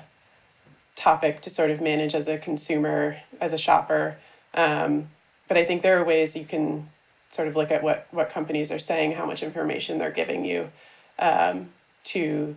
topic 0.96 1.40
to 1.42 1.50
sort 1.50 1.70
of 1.70 1.80
manage 1.80 2.14
as 2.14 2.28
a 2.28 2.38
consumer, 2.38 3.18
as 3.40 3.52
a 3.52 3.58
shopper. 3.58 4.16
Um, 4.54 5.08
but 5.48 5.56
I 5.56 5.64
think 5.64 5.82
there 5.82 5.98
are 5.98 6.04
ways 6.04 6.36
you 6.36 6.44
can 6.44 6.88
sort 7.34 7.48
of 7.48 7.56
look 7.56 7.72
at 7.72 7.82
what 7.82 8.06
what 8.12 8.30
companies 8.30 8.70
are 8.70 8.78
saying, 8.78 9.12
how 9.12 9.26
much 9.26 9.42
information 9.42 9.98
they're 9.98 10.10
giving 10.10 10.44
you, 10.44 10.70
um, 11.18 11.70
to 12.04 12.54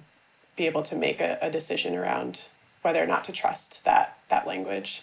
be 0.55 0.67
able 0.67 0.84
to 0.84 0.96
make 0.96 1.19
a, 1.19 1.38
a 1.41 1.50
decision 1.50 1.96
around 1.96 2.43
whether 2.84 3.01
or 3.03 3.07
not 3.07 3.24
to 3.24 3.31
trust 3.31 3.84
that 3.86 4.19
that 4.29 4.46
language. 4.46 5.01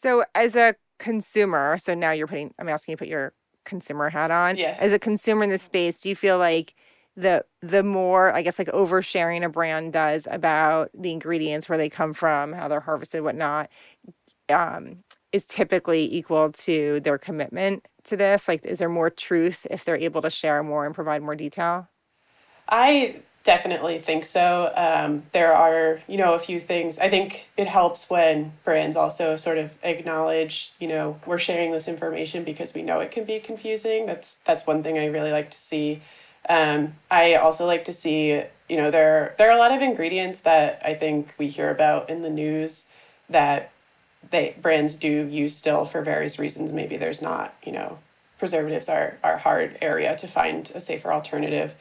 So 0.00 0.24
as 0.34 0.56
a 0.56 0.74
consumer, 0.98 1.76
so 1.78 1.94
now 1.94 2.12
you're 2.12 2.26
putting 2.26 2.54
I'm 2.58 2.68
asking 2.68 2.92
you 2.92 2.96
to 2.96 3.00
put 3.00 3.08
your 3.08 3.32
consumer 3.64 4.08
hat 4.08 4.30
on. 4.30 4.56
Yeah. 4.56 4.76
As 4.80 4.94
a 4.94 4.98
consumer 4.98 5.44
in 5.44 5.50
this 5.50 5.62
space, 5.62 6.00
do 6.00 6.08
you 6.08 6.16
feel 6.16 6.38
like 6.38 6.74
the 7.14 7.44
the 7.60 7.82
more 7.82 8.32
I 8.32 8.40
guess 8.40 8.58
like 8.58 8.68
oversharing 8.68 9.44
a 9.44 9.50
brand 9.50 9.92
does 9.92 10.26
about 10.30 10.90
the 10.94 11.12
ingredients, 11.12 11.68
where 11.68 11.76
they 11.76 11.90
come 11.90 12.14
from, 12.14 12.54
how 12.54 12.68
they're 12.68 12.80
harvested, 12.80 13.22
whatnot, 13.22 13.68
um, 14.48 15.04
is 15.32 15.44
typically 15.44 16.10
equal 16.14 16.52
to 16.52 17.00
their 17.00 17.18
commitment 17.18 17.86
to 18.08 18.16
this? 18.16 18.48
Like, 18.48 18.64
is 18.64 18.78
there 18.78 18.88
more 18.88 19.10
truth 19.10 19.66
if 19.70 19.84
they're 19.84 19.96
able 19.96 20.22
to 20.22 20.30
share 20.30 20.62
more 20.62 20.86
and 20.86 20.94
provide 20.94 21.22
more 21.22 21.36
detail? 21.36 21.88
I 22.68 23.22
definitely 23.44 23.98
think 23.98 24.26
so. 24.26 24.70
Um, 24.76 25.22
there 25.32 25.54
are, 25.54 26.00
you 26.06 26.18
know, 26.18 26.34
a 26.34 26.38
few 26.38 26.60
things. 26.60 26.98
I 26.98 27.08
think 27.08 27.48
it 27.56 27.66
helps 27.66 28.10
when 28.10 28.52
brands 28.62 28.96
also 28.96 29.36
sort 29.36 29.56
of 29.56 29.70
acknowledge, 29.82 30.72
you 30.78 30.86
know, 30.86 31.18
we're 31.24 31.38
sharing 31.38 31.70
this 31.70 31.88
information 31.88 32.44
because 32.44 32.74
we 32.74 32.82
know 32.82 33.00
it 33.00 33.10
can 33.10 33.24
be 33.24 33.40
confusing. 33.40 34.04
That's 34.04 34.34
that's 34.44 34.66
one 34.66 34.82
thing 34.82 34.98
I 34.98 35.06
really 35.06 35.32
like 35.32 35.50
to 35.52 35.58
see. 35.58 36.02
Um, 36.48 36.94
I 37.10 37.36
also 37.36 37.66
like 37.66 37.84
to 37.84 37.92
see, 37.92 38.42
you 38.68 38.76
know, 38.76 38.90
there 38.90 39.34
there 39.38 39.48
are 39.48 39.56
a 39.56 39.58
lot 39.58 39.72
of 39.72 39.80
ingredients 39.80 40.40
that 40.40 40.82
I 40.84 40.92
think 40.94 41.34
we 41.38 41.48
hear 41.48 41.70
about 41.70 42.10
in 42.10 42.20
the 42.20 42.30
news 42.30 42.86
that 43.30 43.70
they 44.30 44.56
brands 44.60 44.96
do 44.96 45.26
use 45.26 45.56
still 45.56 45.84
for 45.84 46.02
various 46.02 46.38
reasons. 46.38 46.72
Maybe 46.72 46.96
there's 46.96 47.22
not, 47.22 47.54
you 47.64 47.72
know, 47.72 47.98
preservatives 48.38 48.88
are 48.88 49.18
are 49.22 49.38
hard 49.38 49.78
area 49.80 50.16
to 50.16 50.26
find 50.26 50.70
a 50.74 50.80
safer 50.80 51.12
alternative. 51.12 51.74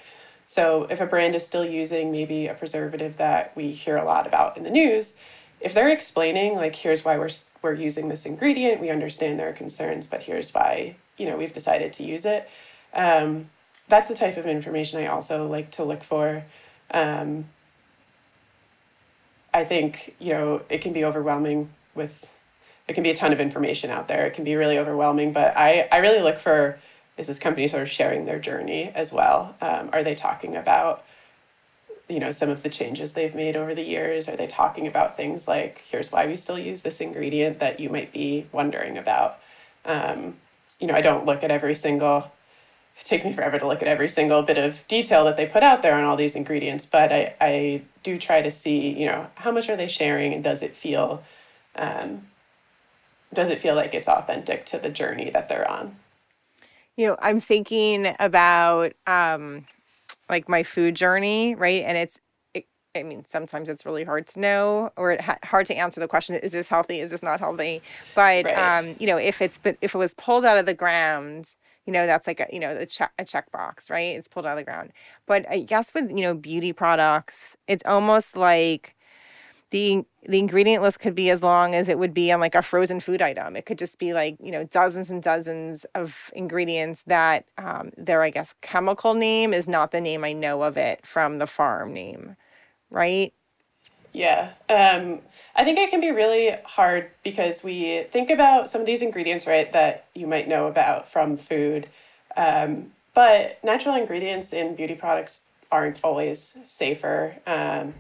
So 0.48 0.88
if 0.90 1.02
a 1.02 1.06
brand 1.06 1.36
is 1.36 1.46
still 1.46 1.66
using 1.66 2.12
maybe 2.12 2.48
a 2.48 2.54
preservative 2.54 3.18
that 3.18 3.56
we 3.56 3.72
hear 3.72 3.98
a 3.98 4.06
lot 4.06 4.26
about 4.26 4.56
in 4.56 4.64
the 4.64 4.70
news, 4.70 5.16
if 5.60 5.74
they're 5.74 5.90
explaining 5.90 6.56
like 6.56 6.76
here's 6.76 7.04
why 7.04 7.18
we're 7.18 7.30
we're 7.62 7.74
using 7.74 8.10
this 8.10 8.26
ingredient, 8.26 8.80
we 8.82 8.90
understand 8.90 9.40
there 9.40 9.50
are 9.50 9.54
concerns, 9.54 10.08
but 10.08 10.24
here's 10.24 10.54
why 10.54 10.96
you 11.18 11.26
know 11.26 11.38
we've 11.38 11.54
decided 11.54 11.94
to 11.94 12.04
use 12.04 12.26
it. 12.26 12.50
Um, 12.94 13.50
that's 13.90 14.08
the 14.08 14.16
type 14.16 14.38
of 14.38 14.46
information 14.46 15.00
I 15.00 15.08
also 15.08 15.48
like 15.48 15.72
to 15.72 15.84
look 15.84 16.04
for. 16.04 16.44
Um, 16.92 17.46
I 19.54 19.66
think 19.66 20.16
you 20.20 20.34
know 20.34 20.62
it 20.70 20.80
can 20.82 20.94
be 20.94 21.04
overwhelming 21.04 21.70
with 21.98 22.34
it 22.88 22.94
can 22.94 23.04
be 23.04 23.10
a 23.10 23.16
ton 23.16 23.34
of 23.34 23.42
information 23.42 23.92
out 23.92 24.08
there. 24.08 24.26
It 24.26 24.34
can 24.34 24.46
be 24.46 24.56
really 24.56 24.80
overwhelming, 24.80 25.34
but 25.34 25.58
I, 25.58 25.90
I 25.92 25.98
really 25.98 26.22
look 26.22 26.40
for 26.40 26.80
is 27.18 27.28
this 27.28 27.40
company 27.40 27.68
sort 27.68 27.82
of 27.82 27.90
sharing 27.90 28.26
their 28.26 28.40
journey 28.40 28.92
as 28.94 29.12
well? 29.12 29.56
Um, 29.60 29.90
are 29.92 30.04
they 30.04 30.16
talking 30.16 30.56
about 30.56 31.04
you 32.08 32.20
know 32.20 32.32
some 32.32 32.50
of 32.50 32.64
the 32.64 32.70
changes 32.70 33.12
they've 33.12 33.36
made 33.36 33.56
over 33.58 33.76
the 33.76 33.84
years? 33.84 34.30
Are 34.30 34.38
they 34.38 34.48
talking 34.48 34.88
about 34.88 35.18
things 35.18 35.48
like 35.48 35.84
here's 35.90 36.12
why 36.12 36.28
we 36.28 36.38
still 36.38 36.60
use 36.60 36.82
this 36.82 37.02
ingredient 37.02 37.60
that 37.60 37.80
you 37.80 37.90
might 37.90 38.14
be 38.14 38.48
wondering 38.52 38.98
about? 38.98 39.40
Um, 39.84 40.36
you 40.80 40.88
know, 40.88 40.94
I 40.94 41.02
don't 41.02 41.26
look 41.26 41.44
at 41.44 41.52
every 41.52 41.76
single 41.76 42.32
take 43.04 43.24
me 43.24 43.32
forever 43.32 43.60
to 43.60 43.68
look 43.68 43.82
at 43.82 43.88
every 43.88 44.10
single 44.10 44.42
bit 44.42 44.58
of 44.58 44.86
detail 44.88 45.26
that 45.26 45.38
they 45.38 45.46
put 45.46 45.64
out 45.64 45.82
there 45.82 45.96
on 45.96 46.04
all 46.04 46.16
these 46.16 46.36
ingredients, 46.36 46.86
but 46.86 47.12
I, 47.12 47.36
I 47.40 47.82
do 48.04 48.18
try 48.18 48.42
to 48.42 48.50
see, 48.50 48.90
you 48.90 49.06
know, 49.06 49.28
how 49.36 49.52
much 49.52 49.70
are 49.70 49.76
they 49.76 49.88
sharing 49.88 50.34
and 50.34 50.44
does 50.44 50.64
it 50.64 50.76
feel 50.76 51.24
um, 51.78 52.28
does 53.34 53.50
it 53.50 53.60
feel 53.60 53.76
like 53.76 53.94
it's 53.94 54.08
authentic 54.08 54.66
to 54.66 54.80
the 54.80 54.90
journey 54.90 55.30
that 55.30 55.50
they're 55.50 55.70
on? 55.70 55.98
You 56.96 57.08
know, 57.08 57.18
I'm 57.22 57.40
thinking 57.40 58.16
about 58.20 58.94
um, 59.06 59.66
like 60.30 60.50
my 60.50 60.64
food 60.64 60.96
journey, 60.96 61.54
right? 61.54 61.84
And 61.84 61.98
it's, 61.98 62.20
it, 62.54 62.66
I 62.96 63.04
mean, 63.04 63.26
sometimes 63.26 63.70
it's 63.70 63.86
really 63.86 64.04
hard 64.04 64.26
to 64.28 64.40
know 64.40 64.92
or 64.98 65.18
ha- 65.20 65.38
hard 65.44 65.68
to 65.68 65.76
answer 65.76 66.00
the 66.00 66.08
question: 66.08 66.36
Is 66.36 66.52
this 66.52 66.70
healthy? 66.70 67.00
Is 67.00 67.12
this 67.12 67.22
not 67.22 67.40
healthy? 67.40 67.82
But 68.16 68.46
right. 68.46 68.80
um, 68.80 68.96
you 69.00 69.06
know, 69.06 69.18
if 69.18 69.42
it's 69.42 69.60
been, 69.60 69.78
if 69.82 69.94
it 69.94 69.98
was 69.98 70.16
pulled 70.16 70.46
out 70.46 70.58
of 70.58 70.66
the 70.66 70.74
ground, 70.74 71.54
you 71.86 71.94
know, 71.94 72.08
that's 72.08 72.26
like 72.26 72.40
a 72.40 72.48
you 72.52 72.60
know 72.60 72.76
a 72.76 72.88
check 72.88 73.12
a 73.20 73.24
checkbox, 73.24 73.92
right? 73.92 74.18
It's 74.18 74.28
pulled 74.28 74.48
out 74.48 74.54
of 74.54 74.58
the 74.58 74.64
ground. 74.64 74.92
But 75.28 75.46
I 75.50 75.60
guess 75.60 75.94
with 75.94 76.10
you 76.10 76.22
know 76.22 76.34
beauty 76.34 76.74
products, 76.74 77.56
it's 77.68 77.84
almost 77.86 78.36
like 78.36 78.96
the 79.70 80.04
the 80.28 80.40
ingredient 80.40 80.84
list 80.84 81.00
could 81.00 81.16
be 81.16 81.30
as 81.30 81.42
long 81.42 81.74
as 81.74 81.88
it 81.88 81.98
would 81.98 82.14
be 82.14 82.32
on 82.32 82.40
like 82.40 82.56
a 82.56 82.62
frozen 82.62 83.00
food 83.00 83.22
item. 83.22 83.56
It 83.56 83.66
could 83.66 83.78
just 83.78 83.98
be 83.98 84.14
like 84.14 84.38
you 84.42 84.52
know 84.52 84.64
dozens 84.66 85.10
and 85.10 85.22
dozens 85.22 85.86
of 85.96 86.32
ingredients 86.36 87.04
that 87.08 87.46
um, 87.58 87.92
their 87.98 88.22
I 88.22 88.30
guess 88.30 88.56
chemical 88.62 89.14
name 89.14 89.54
is 89.54 89.68
not 89.68 89.92
the 89.92 90.02
name 90.02 90.24
I 90.24 90.34
know 90.34 90.64
of 90.64 90.78
it 90.78 91.06
from 91.06 91.40
the 91.40 91.48
farm 91.48 91.94
name, 91.94 92.36
right? 92.90 93.34
Yeah, 94.14 94.54
um, 94.70 95.20
I 95.56 95.64
think 95.64 95.78
it 95.78 95.90
can 95.90 96.02
be 96.02 96.12
really 96.12 96.56
hard 96.64 97.12
because 97.24 97.64
we 97.64 98.04
think 98.10 98.30
about 98.30 98.70
some 98.70 98.82
of 98.82 98.88
these 98.88 99.02
ingredients, 99.02 99.46
right, 99.46 99.72
that 99.74 100.08
you 100.16 100.26
might 100.26 100.48
know 100.48 100.68
about 100.68 101.08
from 101.08 101.38
food, 101.38 101.88
um, 102.36 102.92
but 103.14 103.60
natural 103.64 103.96
ingredients 103.96 104.54
in 104.54 104.76
beauty 104.76 104.96
products 104.96 105.44
aren't 105.72 105.98
always 106.04 106.58
safer. 106.64 107.36
Um, 107.46 107.94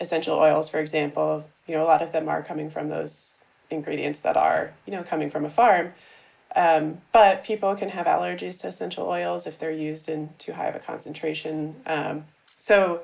essential 0.00 0.38
oils, 0.38 0.68
for 0.68 0.78
example, 0.78 1.44
you 1.66 1.74
know, 1.74 1.82
a 1.82 1.86
lot 1.86 2.02
of 2.02 2.12
them 2.12 2.28
are 2.28 2.42
coming 2.42 2.70
from 2.70 2.88
those 2.88 3.36
ingredients 3.70 4.20
that 4.20 4.36
are, 4.36 4.72
you 4.86 4.92
know, 4.92 5.02
coming 5.02 5.30
from 5.30 5.44
a 5.44 5.50
farm. 5.50 5.92
Um, 6.54 7.02
but 7.12 7.44
people 7.44 7.74
can 7.74 7.90
have 7.90 8.06
allergies 8.06 8.60
to 8.60 8.68
essential 8.68 9.06
oils 9.06 9.46
if 9.46 9.58
they're 9.58 9.70
used 9.70 10.08
in 10.08 10.30
too 10.38 10.52
high 10.52 10.66
of 10.66 10.74
a 10.74 10.78
concentration. 10.78 11.76
Um, 11.86 12.24
so 12.58 13.02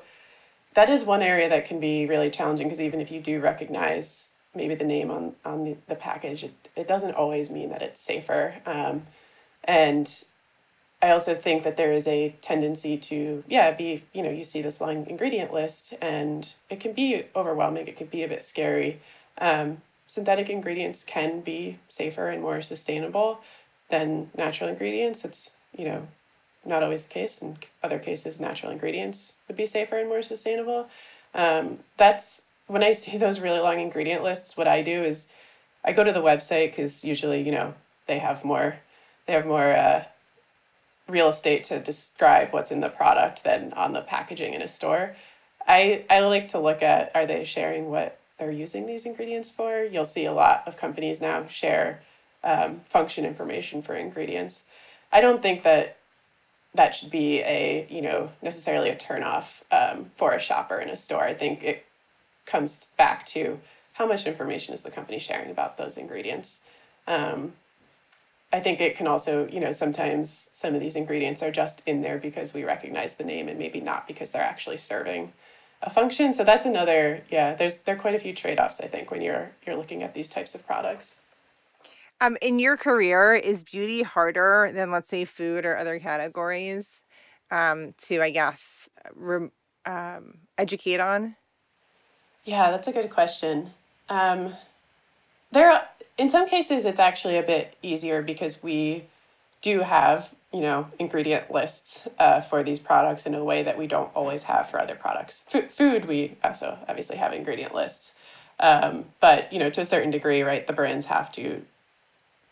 that 0.73 0.89
is 0.89 1.03
one 1.05 1.21
area 1.21 1.49
that 1.49 1.65
can 1.65 1.79
be 1.79 2.05
really 2.05 2.31
challenging 2.31 2.67
because 2.67 2.81
even 2.81 2.99
if 2.99 3.11
you 3.11 3.19
do 3.19 3.39
recognize 3.39 4.29
maybe 4.55 4.75
the 4.75 4.85
name 4.85 5.11
on, 5.11 5.35
on 5.45 5.63
the, 5.63 5.77
the 5.87 5.95
package, 5.95 6.43
it, 6.43 6.67
it 6.75 6.87
doesn't 6.87 7.13
always 7.13 7.49
mean 7.49 7.69
that 7.69 7.81
it's 7.81 8.01
safer. 8.01 8.55
Um, 8.65 9.05
and 9.63 10.23
I 11.03 11.11
also 11.11 11.35
think 11.35 11.63
that 11.63 11.75
there 11.75 11.91
is 11.91 12.07
a 12.07 12.33
tendency 12.39 12.97
to, 12.97 13.43
yeah, 13.49 13.71
be, 13.71 14.03
you 14.13 14.23
know, 14.23 14.29
you 14.29 14.45
see 14.45 14.61
this 14.61 14.79
long 14.79 15.05
ingredient 15.07 15.51
list 15.51 15.93
and 16.01 16.49
it 16.69 16.79
can 16.79 16.93
be 16.93 17.25
overwhelming. 17.35 17.87
It 17.87 17.97
can 17.97 18.07
be 18.07 18.23
a 18.23 18.27
bit 18.29 18.41
scary. 18.41 19.01
Um, 19.37 19.81
synthetic 20.07 20.49
ingredients 20.49 21.03
can 21.03 21.41
be 21.41 21.77
safer 21.89 22.29
and 22.29 22.41
more 22.41 22.61
sustainable 22.61 23.41
than 23.89 24.31
natural 24.37 24.69
ingredients. 24.69 25.25
It's, 25.25 25.51
you 25.77 25.83
know, 25.83 26.07
not 26.65 26.83
always 26.83 27.03
the 27.03 27.09
case. 27.09 27.41
In 27.41 27.57
other 27.83 27.99
cases, 27.99 28.39
natural 28.39 28.71
ingredients 28.71 29.35
would 29.49 29.57
be 29.57 29.65
safer 29.65 29.97
and 29.97 30.07
more 30.07 30.21
sustainable. 30.21 30.87
Um, 31.35 31.79
that's 31.97 32.43
when 32.67 32.81
I 32.81 32.91
see 32.93 33.17
those 33.17 33.41
really 33.41 33.59
long 33.59 33.81
ingredient 33.81 34.23
lists, 34.23 34.55
what 34.55 34.69
I 34.69 34.81
do 34.81 35.03
is 35.03 35.27
I 35.83 35.91
go 35.91 36.05
to 36.05 36.13
the 36.13 36.21
website 36.21 36.71
because 36.71 37.03
usually, 37.03 37.41
you 37.41 37.51
know, 37.51 37.73
they 38.07 38.19
have 38.19 38.45
more, 38.45 38.77
they 39.27 39.33
have 39.33 39.45
more, 39.45 39.73
uh, 39.73 40.05
real 41.07 41.29
estate 41.29 41.63
to 41.65 41.79
describe 41.79 42.51
what's 42.51 42.71
in 42.71 42.79
the 42.79 42.89
product 42.89 43.43
than 43.43 43.73
on 43.73 43.93
the 43.93 44.01
packaging 44.01 44.53
in 44.53 44.61
a 44.61 44.67
store. 44.67 45.15
I, 45.67 46.05
I 46.09 46.19
like 46.19 46.49
to 46.49 46.59
look 46.59 46.81
at 46.81 47.11
are 47.15 47.25
they 47.25 47.43
sharing 47.43 47.89
what 47.89 48.19
they're 48.37 48.51
using 48.51 48.85
these 48.85 49.05
ingredients 49.05 49.49
for? 49.49 49.83
You'll 49.83 50.05
see 50.05 50.25
a 50.25 50.33
lot 50.33 50.63
of 50.65 50.77
companies 50.77 51.21
now 51.21 51.45
share 51.47 52.01
um, 52.43 52.81
function 52.85 53.25
information 53.25 53.81
for 53.81 53.95
ingredients. 53.95 54.63
I 55.11 55.21
don't 55.21 55.41
think 55.41 55.63
that 55.63 55.97
that 56.73 56.93
should 56.95 57.11
be 57.11 57.39
a 57.41 57.87
you 57.89 58.01
know 58.01 58.31
necessarily 58.41 58.89
a 58.89 58.95
turnoff 58.95 59.61
um, 59.71 60.11
for 60.15 60.33
a 60.33 60.39
shopper 60.39 60.79
in 60.79 60.89
a 60.89 60.95
store. 60.95 61.23
I 61.23 61.33
think 61.33 61.63
it 61.63 61.85
comes 62.45 62.87
back 62.97 63.25
to 63.27 63.59
how 63.93 64.07
much 64.07 64.25
information 64.25 64.73
is 64.73 64.81
the 64.81 64.91
company 64.91 65.19
sharing 65.19 65.51
about 65.51 65.77
those 65.77 65.97
ingredients. 65.97 66.61
Um, 67.07 67.53
I 68.53 68.59
think 68.59 68.79
it 68.79 68.95
can 68.95 69.07
also, 69.07 69.47
you 69.47 69.59
know, 69.59 69.71
sometimes 69.71 70.49
some 70.51 70.75
of 70.75 70.79
these 70.79 70.95
ingredients 70.95 71.41
are 71.41 71.51
just 71.51 71.81
in 71.87 72.01
there 72.01 72.19
because 72.19 72.53
we 72.53 72.63
recognize 72.63 73.15
the 73.15 73.23
name 73.23 73.49
and 73.49 73.57
maybe 73.57 73.81
not 73.81 74.07
because 74.07 74.29
they're 74.29 74.43
actually 74.43 74.77
serving 74.77 75.33
a 75.81 75.89
function. 75.89 76.31
So 76.33 76.43
that's 76.43 76.65
another, 76.65 77.23
yeah, 77.31 77.55
there's 77.55 77.77
there 77.77 77.95
are 77.95 77.99
quite 77.99 78.13
a 78.13 78.19
few 78.19 78.31
trade-offs 78.31 78.79
I 78.79 78.87
think 78.87 79.09
when 79.09 79.23
you're 79.23 79.51
you're 79.65 79.75
looking 79.75 80.03
at 80.03 80.13
these 80.13 80.29
types 80.29 80.53
of 80.53 80.65
products. 80.67 81.19
Um, 82.21 82.37
in 82.41 82.59
your 82.59 82.77
career, 82.77 83.33
is 83.33 83.63
beauty 83.63 84.03
harder 84.03 84.71
than 84.73 84.91
let's 84.91 85.09
say 85.09 85.25
food 85.25 85.65
or 85.65 85.75
other 85.75 85.99
categories 85.99 87.01
um, 87.49 87.95
to, 88.03 88.21
I 88.21 88.29
guess, 88.29 88.87
re- 89.13 89.49
um, 89.85 90.35
educate 90.57 90.99
on? 90.99 91.35
Yeah, 92.45 92.71
that's 92.71 92.87
a 92.87 92.93
good 92.93 93.09
question. 93.09 93.71
Um, 94.09 94.53
there 95.53 95.87
in 96.17 96.29
some 96.29 96.47
cases, 96.47 96.85
it's 96.85 96.99
actually 96.99 97.37
a 97.37 97.43
bit 97.43 97.75
easier 97.81 98.21
because 98.21 98.61
we 98.61 99.05
do 99.61 99.79
have, 99.79 100.33
you 100.51 100.61
know, 100.61 100.87
ingredient 100.99 101.49
lists 101.51 102.07
uh, 102.19 102.41
for 102.41 102.63
these 102.63 102.79
products 102.79 103.25
in 103.25 103.33
a 103.33 103.43
way 103.43 103.63
that 103.63 103.77
we 103.77 103.87
don't 103.87 104.11
always 104.13 104.43
have 104.43 104.69
for 104.69 104.79
other 104.79 104.95
products. 104.95 105.43
F- 105.53 105.71
food, 105.71 106.05
we 106.05 106.37
also 106.43 106.77
obviously 106.87 107.17
have 107.17 107.33
ingredient 107.33 107.73
lists. 107.73 108.13
Um, 108.59 109.05
but, 109.19 109.51
you 109.51 109.57
know, 109.57 109.69
to 109.71 109.81
a 109.81 109.85
certain 109.85 110.11
degree, 110.11 110.43
right, 110.43 110.67
the 110.67 110.73
brands 110.73 111.07
have 111.07 111.31
to 111.33 111.63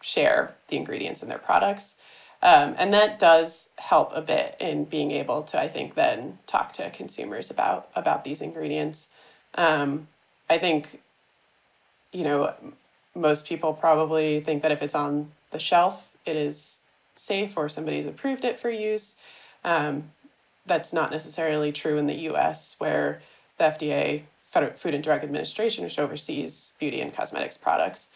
share 0.01 0.55
the 0.70 0.77
ingredients 0.77 1.22
in 1.22 1.29
their 1.29 1.38
products. 1.38 1.98
Um, 2.41 2.74
and 2.79 2.91
that 2.93 3.20
does 3.20 3.70
help 3.77 4.12
a 4.15 4.22
bit 4.22 4.55
in 4.60 4.86
being 4.86 5.12
able 5.12 5.43
to, 5.43 5.62
I 5.62 5.67
think, 5.67 5.93
then 5.93 6.39
talk 6.48 6.74
to 6.74 6.89
consumers 6.89 7.51
about 7.51 7.89
about 7.96 8.24
these 8.24 8.41
ingredients. 8.41 9.10
Um, 9.53 10.08
I 10.50 10.58
think, 10.58 11.01
you 12.12 12.24
know, 12.24 12.55
most 13.15 13.45
people 13.45 13.73
probably 13.73 14.39
think 14.39 14.61
that 14.63 14.71
if 14.71 14.81
it's 14.81 14.95
on 14.95 15.31
the 15.51 15.59
shelf, 15.59 16.15
it 16.25 16.35
is 16.35 16.79
safe 17.15 17.57
or 17.57 17.69
somebody's 17.69 18.05
approved 18.05 18.45
it 18.45 18.57
for 18.57 18.69
use. 18.69 19.15
Um, 19.63 20.11
that's 20.65 20.93
not 20.93 21.11
necessarily 21.11 21.71
true 21.71 21.97
in 21.97 22.07
the 22.07 22.29
US, 22.29 22.75
where 22.79 23.21
the 23.57 23.65
FDA, 23.65 24.23
Food 24.75 24.93
and 24.93 25.03
Drug 25.03 25.23
Administration, 25.23 25.83
which 25.83 25.99
oversees 25.99 26.73
beauty 26.79 27.01
and 27.01 27.13
cosmetics 27.13 27.57
products, 27.57 28.09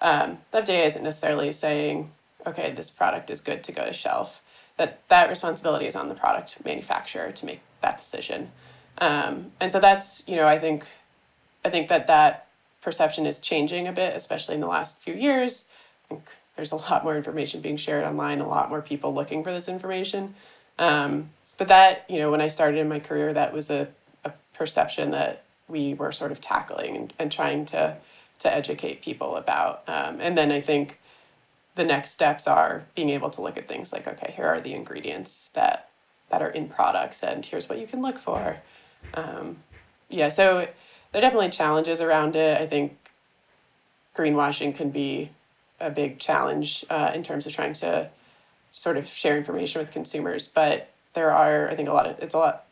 um, 0.00 0.38
the 0.50 0.60
FDA 0.60 0.84
isn't 0.84 1.04
necessarily 1.04 1.52
saying, 1.52 2.10
okay, 2.46 2.72
this 2.72 2.90
product 2.90 3.30
is 3.30 3.40
good 3.40 3.62
to 3.64 3.72
go 3.72 3.84
to 3.84 3.92
shelf. 3.92 4.42
That 4.76 5.00
that 5.08 5.28
responsibility 5.28 5.86
is 5.86 5.94
on 5.94 6.08
the 6.08 6.14
product 6.14 6.64
manufacturer 6.64 7.30
to 7.30 7.46
make 7.46 7.60
that 7.82 7.98
decision. 7.98 8.50
Um, 8.98 9.52
and 9.60 9.70
so 9.70 9.80
that's 9.80 10.26
you 10.26 10.36
know 10.36 10.46
I 10.46 10.58
think 10.58 10.86
I 11.64 11.70
think 11.70 11.88
that 11.88 12.06
that 12.08 12.46
perception 12.82 13.24
is 13.26 13.40
changing 13.40 13.88
a 13.88 13.92
bit, 13.92 14.14
especially 14.14 14.54
in 14.54 14.60
the 14.60 14.66
last 14.66 15.00
few 15.00 15.14
years. 15.14 15.68
I 16.04 16.08
think 16.08 16.24
there's 16.56 16.72
a 16.72 16.76
lot 16.76 17.04
more 17.04 17.16
information 17.16 17.60
being 17.60 17.76
shared 17.76 18.04
online, 18.04 18.40
a 18.40 18.48
lot 18.48 18.68
more 18.68 18.82
people 18.82 19.14
looking 19.14 19.42
for 19.42 19.52
this 19.52 19.68
information. 19.68 20.34
Um, 20.78 21.30
but 21.58 21.68
that, 21.68 22.04
you 22.08 22.18
know, 22.18 22.30
when 22.30 22.40
I 22.40 22.48
started 22.48 22.78
in 22.78 22.88
my 22.88 23.00
career, 23.00 23.32
that 23.32 23.52
was 23.52 23.70
a, 23.70 23.88
a 24.24 24.32
perception 24.54 25.12
that 25.12 25.44
we 25.68 25.94
were 25.94 26.12
sort 26.12 26.32
of 26.32 26.40
tackling 26.40 26.96
and, 26.96 27.12
and 27.18 27.32
trying 27.32 27.64
to 27.66 27.96
to 28.40 28.52
educate 28.52 29.02
people 29.02 29.36
about. 29.36 29.84
Um, 29.86 30.20
and 30.20 30.36
then 30.36 30.50
I 30.50 30.60
think 30.60 30.98
the 31.76 31.84
next 31.84 32.10
steps 32.10 32.48
are 32.48 32.84
being 32.96 33.10
able 33.10 33.30
to 33.30 33.40
look 33.40 33.56
at 33.56 33.68
things 33.68 33.92
like, 33.92 34.08
okay, 34.08 34.32
here 34.36 34.46
are 34.46 34.60
the 34.60 34.74
ingredients 34.74 35.50
that 35.54 35.88
that 36.30 36.42
are 36.42 36.50
in 36.50 36.68
products, 36.68 37.22
and 37.22 37.44
here's 37.44 37.68
what 37.68 37.78
you 37.78 37.86
can 37.86 38.02
look 38.02 38.18
for. 38.18 38.56
Um, 39.14 39.56
yeah, 40.08 40.30
so 40.30 40.66
there 41.12 41.20
are 41.20 41.22
definitely 41.22 41.50
challenges 41.50 42.00
around 42.00 42.36
it. 42.36 42.60
I 42.60 42.66
think 42.66 42.98
greenwashing 44.16 44.74
can 44.74 44.90
be 44.90 45.30
a 45.78 45.90
big 45.90 46.18
challenge 46.18 46.84
uh, 46.90 47.12
in 47.14 47.22
terms 47.22 47.46
of 47.46 47.52
trying 47.52 47.74
to 47.74 48.10
sort 48.70 48.96
of 48.96 49.06
share 49.06 49.36
information 49.36 49.80
with 49.80 49.90
consumers. 49.90 50.46
But 50.46 50.90
there 51.12 51.30
are, 51.30 51.68
I 51.68 51.76
think, 51.76 51.88
a 51.88 51.92
lot 51.92 52.06
of 52.06 52.18
it's 52.18 52.34
a 52.34 52.38
lot. 52.38 52.64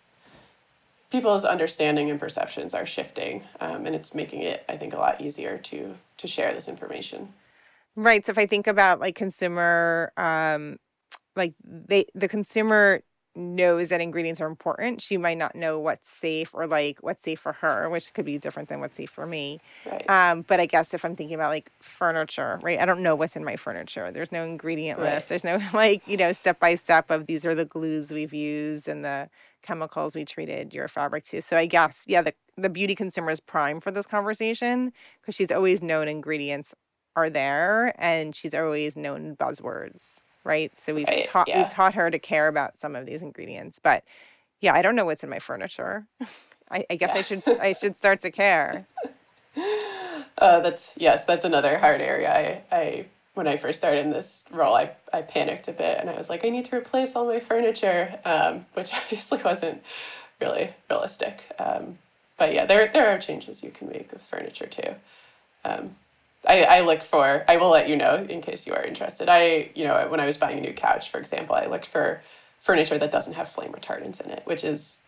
People's 1.11 1.45
understanding 1.45 2.09
and 2.09 2.21
perceptions 2.21 2.73
are 2.73 2.87
shifting, 2.87 3.43
um, 3.61 3.85
and 3.85 3.95
it's 3.95 4.15
making 4.15 4.43
it, 4.43 4.65
I 4.69 4.77
think, 4.77 4.95
a 4.95 4.99
lot 4.99 5.21
easier 5.21 5.59
to 5.59 5.97
to 6.17 6.27
share 6.27 6.55
this 6.55 6.69
information. 6.69 7.35
Right. 7.97 8.25
So 8.25 8.31
if 8.31 8.39
I 8.39 8.47
think 8.47 8.67
about 8.67 9.01
like 9.01 9.17
consumer, 9.17 10.13
um, 10.17 10.79
like 11.37 11.55
they 11.65 12.07
the 12.15 12.29
consumer 12.29 13.03
knows 13.35 13.91
that 13.91 14.01
ingredients 14.01 14.41
are 14.41 14.47
important, 14.47 15.01
she 15.01 15.17
might 15.17 15.39
not 15.39 15.55
know 15.55 15.79
what's 15.79 16.11
safe 16.11 16.51
or 16.53 16.67
like 16.67 16.99
what's 17.03 17.23
safe 17.23 17.41
for 17.41 17.53
her, 17.55 17.89
which 17.89 18.13
could 18.13 18.25
be 18.25 18.39
different 18.39 18.69
than 18.69 18.81
what's 18.81 18.97
safe 18.97 19.11
for 19.11 19.27
me. 19.27 19.61
Right. 19.87 20.09
Um, 20.11 20.43
but 20.43 20.61
I 20.61 20.67
guess 20.67 20.93
if 20.95 21.05
I'm 21.05 21.15
thinking 21.17 21.35
about 21.35 21.51
like 21.51 21.71
furniture, 21.81 22.59
right? 22.63 22.79
I 22.79 22.85
don't 22.85 23.03
know 23.03 23.15
what's 23.15 23.37
in 23.37 23.45
my 23.45 23.57
furniture. 23.57 24.11
There's 24.11 24.33
no 24.33 24.43
ingredient 24.43 24.99
Right. 24.99 25.15
list. 25.15 25.29
There's 25.29 25.45
no 25.45 25.61
like, 25.75 26.07
you 26.07 26.17
know, 26.17 26.33
step 26.33 26.59
by 26.59 26.75
step 26.75 27.11
of 27.11 27.27
these 27.27 27.47
are 27.47 27.55
the 27.55 27.65
glues 27.65 28.11
we've 28.11 28.35
used 28.35 28.89
and 28.89 29.05
the 29.05 29.29
chemicals 29.63 30.15
we 30.15 30.25
treated 30.25 30.73
your 30.75 30.89
fabric 30.89 31.25
to. 31.25 31.41
So 31.43 31.57
I 31.57 31.67
guess, 31.67 32.05
yeah, 32.09 32.23
the, 32.23 32.35
the 32.57 32.69
beauty 32.71 32.95
consumer 32.95 33.31
is 33.31 33.41
prime 33.41 33.81
for 33.81 33.91
this 33.91 34.07
conversation 34.07 34.93
because 35.21 35.35
she's 35.35 35.53
always 35.53 35.83
known 35.83 36.09
ingredients 36.09 36.75
are 37.17 37.29
there 37.31 37.95
and 37.99 38.35
she's 38.35 38.55
always 38.55 38.97
known 38.97 39.37
buzzwords 39.37 40.21
right 40.45 40.73
so 40.81 40.95
we've 40.95 41.09
Right, 41.09 41.27
taught 41.27 41.49
yeah. 41.49 41.59
we've 41.59 41.71
taught 41.71 41.95
her 41.95 42.11
to 42.11 42.19
care 42.19 42.49
about 42.49 42.81
some 42.81 42.97
of 42.97 43.07
these 43.07 43.23
ingredients 43.23 43.79
but 43.83 44.05
yeah 44.61 44.75
i 44.75 44.83
don't 44.83 44.97
know 44.97 45.05
what's 45.05 45.23
in 45.23 45.31
my 45.31 45.39
furniture 45.39 46.07
I, 46.71 46.85
I 46.89 46.97
guess 46.97 47.11
i 47.17 47.23
should 47.23 47.43
i 47.61 47.73
should 47.73 47.97
start 47.97 48.21
to 48.21 48.31
care 48.31 48.87
Uh, 50.39 50.61
that's 50.61 50.95
yes, 50.97 51.25
that's 51.25 51.45
another 51.45 51.77
hard 51.77 52.01
area. 52.01 52.31
I, 52.71 52.75
I 52.75 53.07
when 53.35 53.47
I 53.47 53.57
first 53.59 53.79
started 53.79 54.07
in 54.07 54.11
this 54.11 54.45
role, 54.51 54.75
I, 54.75 54.93
I 55.13 55.21
panicked 55.21 55.69
a 55.69 55.73
bit 55.73 55.99
and 56.01 56.09
I 56.09 56.17
was 56.17 56.31
like, 56.31 56.45
I 56.47 56.49
need 56.49 56.65
to 56.67 56.77
replace 56.77 57.15
all 57.15 57.27
my 57.27 57.41
furniture, 57.41 58.19
um, 58.25 58.65
which 58.75 58.91
obviously 58.95 59.39
wasn't 59.43 59.83
really 60.41 60.71
realistic. 60.89 61.43
Um, 61.59 61.99
but 62.39 62.55
yeah, 62.55 62.65
there 62.65 62.89
there 62.93 63.11
are 63.11 63.19
changes 63.19 63.63
you 63.63 63.71
can 63.71 63.89
make 63.91 64.11
with 64.13 64.23
furniture 64.23 64.67
too. 64.67 64.95
Um, 65.65 65.97
I, 66.49 66.65
I 66.65 66.81
look 66.81 67.03
for 67.03 67.45
I 67.49 67.57
will 67.57 67.71
let 67.71 67.89
you 67.89 67.97
know 67.97 68.17
in 68.29 68.41
case 68.41 68.67
you 68.67 68.75
are 68.75 68.83
interested. 68.83 69.29
I 69.29 69.71
you 69.75 69.85
know 69.85 70.09
when 70.09 70.21
I 70.21 70.27
was 70.27 70.37
buying 70.37 70.59
a 70.59 70.61
new 70.63 70.73
couch, 70.73 71.11
for 71.11 71.19
example, 71.19 71.55
I 71.55 71.67
looked 71.67 71.89
for 71.89 72.23
furniture 72.61 72.99
that 72.99 73.13
doesn't 73.13 73.35
have 73.35 73.49
flame 73.49 73.73
retardants 73.73 74.21
in 74.21 74.31
it, 74.31 74.43
which 74.45 74.65
is 74.65 75.03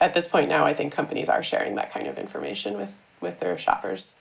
at 0.00 0.14
this 0.14 0.26
point 0.26 0.48
now 0.48 0.64
I 0.64 0.74
think 0.74 0.92
companies 0.92 1.28
are 1.28 1.42
sharing 1.42 1.74
that 1.76 1.92
kind 1.92 2.06
of 2.06 2.18
information 2.18 2.76
with 2.76 2.94
with 3.20 3.40
their 3.40 3.56
shoppers. 3.58 4.16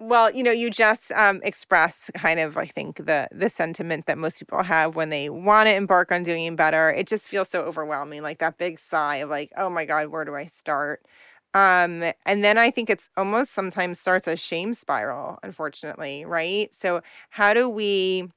well 0.00 0.30
you 0.30 0.42
know 0.42 0.50
you 0.50 0.70
just 0.70 1.12
um, 1.12 1.40
express 1.44 2.10
kind 2.14 2.40
of 2.40 2.56
i 2.56 2.66
think 2.66 2.96
the 2.96 3.28
the 3.32 3.48
sentiment 3.48 4.06
that 4.06 4.18
most 4.18 4.38
people 4.38 4.62
have 4.62 4.96
when 4.96 5.08
they 5.10 5.30
want 5.30 5.68
to 5.68 5.74
embark 5.74 6.10
on 6.10 6.22
doing 6.22 6.56
better 6.56 6.90
it 6.90 7.06
just 7.06 7.28
feels 7.28 7.48
so 7.48 7.60
overwhelming 7.60 8.22
like 8.22 8.38
that 8.38 8.58
big 8.58 8.78
sigh 8.78 9.16
of 9.16 9.30
like 9.30 9.52
oh 9.56 9.70
my 9.70 9.84
god 9.84 10.08
where 10.08 10.24
do 10.24 10.34
i 10.34 10.44
start 10.46 11.04
um 11.54 12.12
and 12.26 12.44
then 12.44 12.58
i 12.58 12.70
think 12.70 12.90
it's 12.90 13.08
almost 13.16 13.52
sometimes 13.52 13.98
starts 13.98 14.26
a 14.26 14.36
shame 14.36 14.74
spiral 14.74 15.38
unfortunately 15.42 16.24
right 16.24 16.74
so 16.74 17.00
how 17.30 17.54
do 17.54 17.68
we 17.68 18.28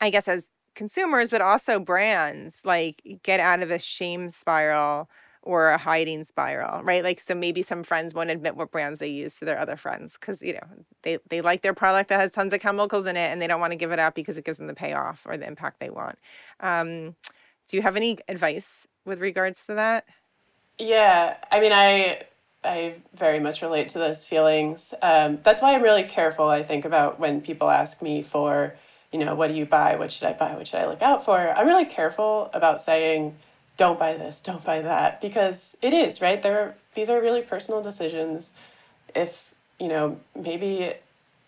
i 0.00 0.10
guess 0.10 0.28
as 0.28 0.46
consumers 0.74 1.30
but 1.30 1.40
also 1.40 1.78
brands 1.78 2.60
like 2.64 3.02
get 3.22 3.40
out 3.40 3.62
of 3.62 3.70
a 3.70 3.78
shame 3.78 4.30
spiral 4.30 5.08
or 5.44 5.68
a 5.68 5.78
hiding 5.78 6.24
spiral, 6.24 6.82
right? 6.82 7.04
Like, 7.04 7.20
so 7.20 7.34
maybe 7.34 7.60
some 7.60 7.82
friends 7.82 8.14
won't 8.14 8.30
admit 8.30 8.56
what 8.56 8.70
brands 8.70 8.98
they 8.98 9.08
use 9.08 9.36
to 9.36 9.44
their 9.44 9.58
other 9.58 9.76
friends 9.76 10.16
because, 10.18 10.40
you 10.40 10.54
know, 10.54 10.66
they, 11.02 11.18
they 11.28 11.42
like 11.42 11.60
their 11.60 11.74
product 11.74 12.08
that 12.08 12.18
has 12.18 12.30
tons 12.30 12.54
of 12.54 12.60
chemicals 12.60 13.06
in 13.06 13.16
it 13.16 13.30
and 13.30 13.42
they 13.42 13.46
don't 13.46 13.60
want 13.60 13.70
to 13.72 13.76
give 13.76 13.92
it 13.92 13.98
up 13.98 14.14
because 14.14 14.38
it 14.38 14.46
gives 14.46 14.56
them 14.56 14.68
the 14.68 14.74
payoff 14.74 15.20
or 15.26 15.36
the 15.36 15.46
impact 15.46 15.80
they 15.80 15.90
want. 15.90 16.18
Um, 16.60 17.14
do 17.68 17.76
you 17.76 17.82
have 17.82 17.94
any 17.94 18.18
advice 18.26 18.86
with 19.04 19.20
regards 19.20 19.66
to 19.66 19.74
that? 19.74 20.06
Yeah, 20.78 21.36
I 21.52 21.60
mean, 21.60 21.72
I 21.72 22.22
I 22.64 22.94
very 23.14 23.40
much 23.40 23.62
relate 23.62 23.90
to 23.90 23.98
those 23.98 24.24
feelings. 24.24 24.94
Um, 25.02 25.38
that's 25.42 25.62
why 25.62 25.74
I'm 25.74 25.82
really 25.82 26.04
careful. 26.04 26.48
I 26.48 26.62
think 26.62 26.84
about 26.84 27.20
when 27.20 27.40
people 27.40 27.70
ask 27.70 28.00
me 28.00 28.22
for, 28.22 28.74
you 29.12 29.18
know, 29.18 29.34
what 29.34 29.48
do 29.48 29.54
you 29.54 29.66
buy? 29.66 29.96
What 29.96 30.10
should 30.10 30.26
I 30.26 30.32
buy? 30.32 30.54
What 30.54 30.66
should 30.66 30.80
I 30.80 30.86
look 30.86 31.02
out 31.02 31.24
for? 31.24 31.38
I'm 31.38 31.66
really 31.66 31.84
careful 31.84 32.50
about 32.54 32.80
saying, 32.80 33.36
don't 33.76 33.98
buy 33.98 34.16
this, 34.16 34.40
don't 34.40 34.64
buy 34.64 34.82
that, 34.82 35.20
because 35.20 35.76
it 35.82 35.92
is 35.92 36.20
right. 36.20 36.40
There, 36.40 36.76
these 36.94 37.10
are 37.10 37.20
really 37.20 37.42
personal 37.42 37.82
decisions. 37.82 38.52
If 39.14 39.52
you 39.78 39.88
know, 39.88 40.18
maybe 40.34 40.94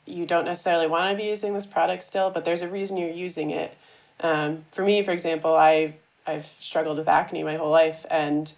you 0.04 0.26
don't 0.26 0.44
necessarily 0.44 0.86
want 0.86 1.10
to 1.10 1.16
be 1.16 1.28
using 1.28 1.54
this 1.54 1.66
product 1.66 2.04
still, 2.04 2.30
but 2.30 2.44
there's 2.44 2.62
a 2.62 2.68
reason 2.68 2.96
you're 2.96 3.10
using 3.10 3.50
it. 3.50 3.76
Um, 4.20 4.64
for 4.72 4.84
me, 4.84 5.02
for 5.02 5.12
example, 5.12 5.54
I 5.54 5.94
I've 6.26 6.46
struggled 6.60 6.98
with 6.98 7.08
acne 7.08 7.44
my 7.44 7.56
whole 7.56 7.70
life, 7.70 8.04
and 8.10 8.52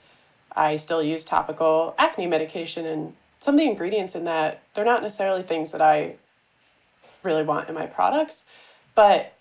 I 0.58 0.76
still 0.76 1.02
use 1.02 1.24
topical 1.24 1.94
acne 1.98 2.26
medication, 2.26 2.84
and 2.84 3.14
some 3.38 3.54
of 3.54 3.60
the 3.60 3.66
ingredients 3.66 4.14
in 4.14 4.24
that 4.24 4.62
they're 4.74 4.84
not 4.84 5.02
necessarily 5.02 5.42
things 5.42 5.72
that 5.72 5.80
I 5.80 6.16
really 7.22 7.44
want 7.44 7.68
in 7.68 7.74
my 7.74 7.86
products, 7.86 8.44
but 8.94 9.34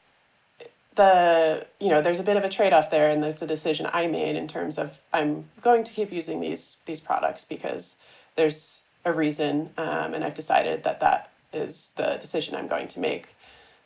the 0.97 1.65
you 1.79 1.89
know 1.89 2.01
there's 2.01 2.19
a 2.19 2.23
bit 2.23 2.35
of 2.35 2.43
a 2.43 2.49
trade-off 2.49 2.89
there 2.89 3.09
and 3.09 3.23
there's 3.23 3.41
a 3.43 3.47
decision 3.47 3.87
i 3.93 4.07
made 4.07 4.35
in 4.35 4.47
terms 4.47 4.77
of 4.79 4.99
i'm 5.13 5.45
going 5.61 5.83
to 5.83 5.93
keep 5.93 6.11
using 6.11 6.41
these 6.41 6.77
these 6.85 6.99
products 6.99 7.43
because 7.43 7.97
there's 8.35 8.81
a 9.05 9.13
reason 9.13 9.69
um, 9.77 10.13
and 10.15 10.23
i've 10.23 10.33
decided 10.33 10.83
that 10.83 10.99
that 10.99 11.31
is 11.53 11.91
the 11.95 12.17
decision 12.19 12.55
i'm 12.55 12.67
going 12.67 12.87
to 12.87 12.99
make. 12.99 13.35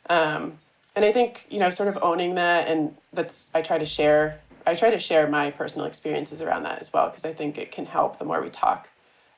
Um, 0.08 0.58
and 0.96 1.04
i 1.04 1.12
think 1.12 1.46
you 1.50 1.60
know 1.60 1.70
sort 1.70 1.88
of 1.88 1.98
owning 2.02 2.34
that 2.36 2.66
and 2.66 2.96
that's 3.12 3.50
i 3.54 3.60
try 3.60 3.76
to 3.78 3.84
share 3.84 4.40
I 4.66 4.74
try 4.74 4.90
to 4.90 4.98
share 4.98 5.26
my 5.26 5.50
personal 5.50 5.86
experiences 5.86 6.40
around 6.40 6.62
that 6.64 6.80
as 6.80 6.92
well 6.92 7.08
because 7.08 7.24
I 7.24 7.32
think 7.32 7.58
it 7.58 7.70
can 7.70 7.86
help 7.86 8.18
the 8.18 8.24
more 8.24 8.40
we 8.40 8.50
talk 8.50 8.88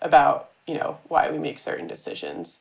about 0.02 0.50
you 0.66 0.74
know 0.74 0.98
why 1.08 1.30
we 1.30 1.38
make 1.38 1.58
certain 1.58 1.87
decisions, 1.87 2.60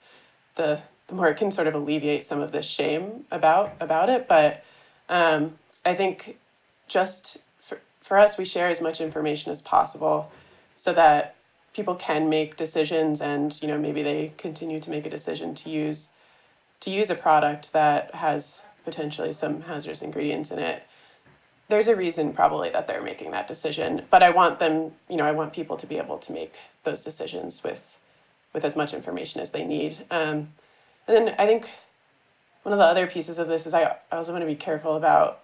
the 0.56 0.82
the 1.08 1.16
more 1.16 1.28
it 1.28 1.38
can 1.38 1.52
sort 1.52 1.68
of 1.68 1.76
alleviate 1.76 2.24
some 2.24 2.42
of 2.42 2.52
this 2.52 2.66
shame 2.66 3.26
about 3.32 3.74
about 3.80 4.10
it. 4.10 4.28
But 4.28 4.64
um, 5.10 5.58
I 5.86 5.94
think 5.94 6.38
just 6.88 7.38
for, 7.60 7.80
for 8.02 8.18
us, 8.18 8.38
we 8.38 8.46
share 8.46 8.68
as 8.68 8.82
much 8.82 9.02
information 9.02 9.52
as 9.52 9.62
possible 9.62 10.32
so 10.76 10.94
that 10.94 11.36
people 11.74 11.96
can 11.96 12.30
make 12.30 12.56
decisions 12.56 13.22
and 13.22 13.62
you 13.62 13.68
know 13.68 13.78
maybe 13.78 14.04
they 14.04 14.34
continue 14.38 14.80
to 14.80 14.90
make 14.90 15.06
a 15.06 15.10
decision 15.10 15.54
to 15.56 15.70
use 15.70 16.10
to 16.80 16.90
use 16.90 17.10
a 17.10 17.16
product 17.16 17.74
that 17.74 18.14
has 18.16 18.64
potentially 18.86 19.32
some 19.32 19.62
hazardous 19.62 20.02
ingredients 20.02 20.52
in 20.52 20.60
it 20.60 20.84
there's 21.70 21.88
a 21.88 21.96
reason 21.96 22.34
probably 22.34 22.70
that 22.70 22.88
they're 22.88 23.02
making 23.02 23.32
that 23.32 23.48
decision 23.48 24.04
but 24.10 24.22
i 24.22 24.30
want 24.30 24.60
them 24.60 24.92
you 25.10 25.16
know 25.16 25.26
i 25.26 25.32
want 25.32 25.54
people 25.54 25.78
to 25.78 25.88
be 25.88 25.98
able 25.98 26.18
to 26.18 26.32
make 26.32 26.54
those 26.84 27.02
decisions 27.04 27.64
with 27.64 27.98
with 28.54 28.64
as 28.64 28.76
much 28.76 28.94
information 28.94 29.42
as 29.42 29.50
they 29.50 29.66
need. 29.66 30.06
Um, 30.12 30.50
and 31.08 31.28
then 31.28 31.36
i 31.38 31.46
think 31.46 31.70
one 32.64 32.72
of 32.74 32.80
the 32.80 32.86
other 32.86 33.08
pieces 33.08 33.40
of 33.40 33.48
this 33.48 33.66
is 33.66 33.74
i, 33.74 33.84
I 34.12 34.16
also 34.16 34.32
want 34.32 34.42
to 34.42 34.48
be 34.48 34.56
careful 34.56 34.96
about 34.96 35.42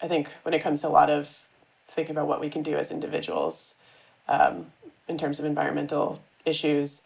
i 0.00 0.08
think 0.08 0.28
when 0.42 0.54
it 0.54 0.62
comes 0.62 0.82
to 0.82 0.88
a 0.88 0.90
lot 0.90 1.10
of 1.10 1.46
thinking 1.88 2.16
about 2.16 2.28
what 2.28 2.40
we 2.40 2.50
can 2.50 2.62
do 2.62 2.76
as 2.76 2.90
individuals 2.90 3.76
um, 4.28 4.66
in 5.06 5.18
terms 5.18 5.38
of 5.38 5.44
environmental 5.44 6.20
issues. 6.44 7.02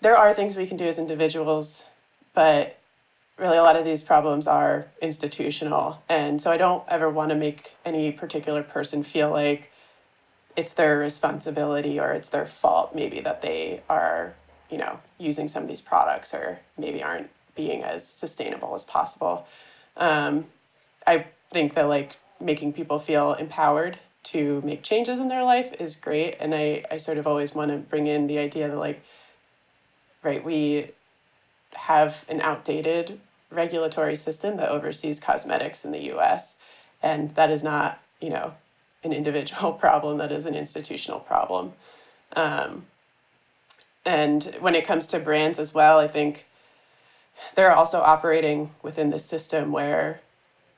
There 0.00 0.16
are 0.16 0.32
things 0.32 0.56
we 0.56 0.66
can 0.66 0.76
do 0.76 0.86
as 0.86 0.98
individuals 0.98 1.84
but 2.34 2.78
really 3.40 3.56
a 3.56 3.62
lot 3.62 3.76
of 3.76 3.84
these 3.84 4.02
problems 4.02 4.46
are 4.46 4.86
institutional. 5.00 6.02
And 6.08 6.40
so 6.40 6.52
I 6.52 6.58
don't 6.58 6.84
ever 6.88 7.08
want 7.08 7.30
to 7.30 7.34
make 7.34 7.74
any 7.84 8.12
particular 8.12 8.62
person 8.62 9.02
feel 9.02 9.30
like 9.30 9.72
it's 10.56 10.74
their 10.74 10.98
responsibility 10.98 11.98
or 11.98 12.12
it's 12.12 12.28
their 12.28 12.44
fault 12.44 12.94
maybe 12.94 13.20
that 13.20 13.40
they 13.40 13.82
are, 13.88 14.34
you 14.70 14.76
know, 14.76 15.00
using 15.18 15.48
some 15.48 15.62
of 15.62 15.68
these 15.68 15.80
products 15.80 16.34
or 16.34 16.60
maybe 16.76 17.02
aren't 17.02 17.30
being 17.54 17.82
as 17.82 18.06
sustainable 18.06 18.74
as 18.74 18.84
possible. 18.84 19.46
Um, 19.96 20.46
I 21.06 21.26
think 21.50 21.74
that 21.74 21.88
like 21.88 22.16
making 22.40 22.74
people 22.74 22.98
feel 22.98 23.32
empowered 23.32 23.98
to 24.22 24.60
make 24.64 24.82
changes 24.82 25.18
in 25.18 25.28
their 25.28 25.44
life 25.44 25.72
is 25.80 25.96
great. 25.96 26.36
And 26.40 26.54
I, 26.54 26.84
I 26.90 26.98
sort 26.98 27.16
of 27.16 27.26
always 27.26 27.54
want 27.54 27.70
to 27.70 27.78
bring 27.78 28.06
in 28.06 28.26
the 28.26 28.38
idea 28.38 28.68
that 28.68 28.76
like, 28.76 29.02
right, 30.22 30.44
we 30.44 30.90
have 31.72 32.26
an 32.28 32.40
outdated 32.42 33.18
regulatory 33.50 34.16
system 34.16 34.56
that 34.56 34.68
oversees 34.68 35.20
cosmetics 35.20 35.84
in 35.84 35.92
the 35.92 36.12
US. 36.14 36.56
And 37.02 37.30
that 37.32 37.50
is 37.50 37.62
not, 37.62 38.00
you 38.20 38.30
know, 38.30 38.54
an 39.02 39.12
individual 39.12 39.72
problem, 39.84 40.18
that 40.18 40.32
is 40.32 40.46
an 40.46 40.54
institutional 40.54 41.20
problem. 41.20 41.72
Um, 42.34 42.86
and 44.04 44.56
when 44.60 44.74
it 44.74 44.86
comes 44.86 45.06
to 45.08 45.18
brands 45.18 45.58
as 45.58 45.74
well, 45.74 45.98
I 45.98 46.08
think 46.08 46.46
they're 47.54 47.72
also 47.74 48.00
operating 48.00 48.70
within 48.82 49.10
this 49.10 49.24
system 49.24 49.72
where, 49.72 50.20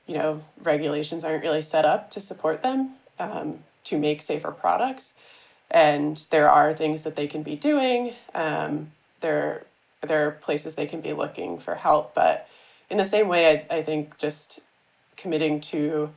you 0.06 0.14
know, 0.14 0.42
regulations 0.62 1.24
aren't 1.24 1.42
really 1.42 1.62
set 1.62 1.84
up 1.84 2.10
to 2.10 2.20
support 2.20 2.62
them 2.62 2.94
um, 3.18 3.60
to 3.84 3.98
make 3.98 4.22
safer 4.22 4.50
products. 4.50 5.14
And 5.70 6.16
there 6.30 6.50
are 6.50 6.74
things 6.74 7.02
that 7.02 7.16
they 7.16 7.26
can 7.26 7.42
be 7.42 7.56
doing. 7.56 8.12
Um, 8.34 8.92
there, 9.20 9.64
there 10.02 10.26
are 10.26 10.32
places 10.32 10.74
they 10.74 10.86
can 10.86 11.00
be 11.00 11.12
looking 11.12 11.58
for 11.58 11.76
help, 11.76 12.14
but 12.14 12.48
in 12.92 12.98
the 12.98 13.04
same 13.06 13.26
way, 13.26 13.64
I, 13.70 13.78
I 13.78 13.82
think 13.82 14.18
just 14.18 14.60
committing 15.16 15.62
to 15.62 16.12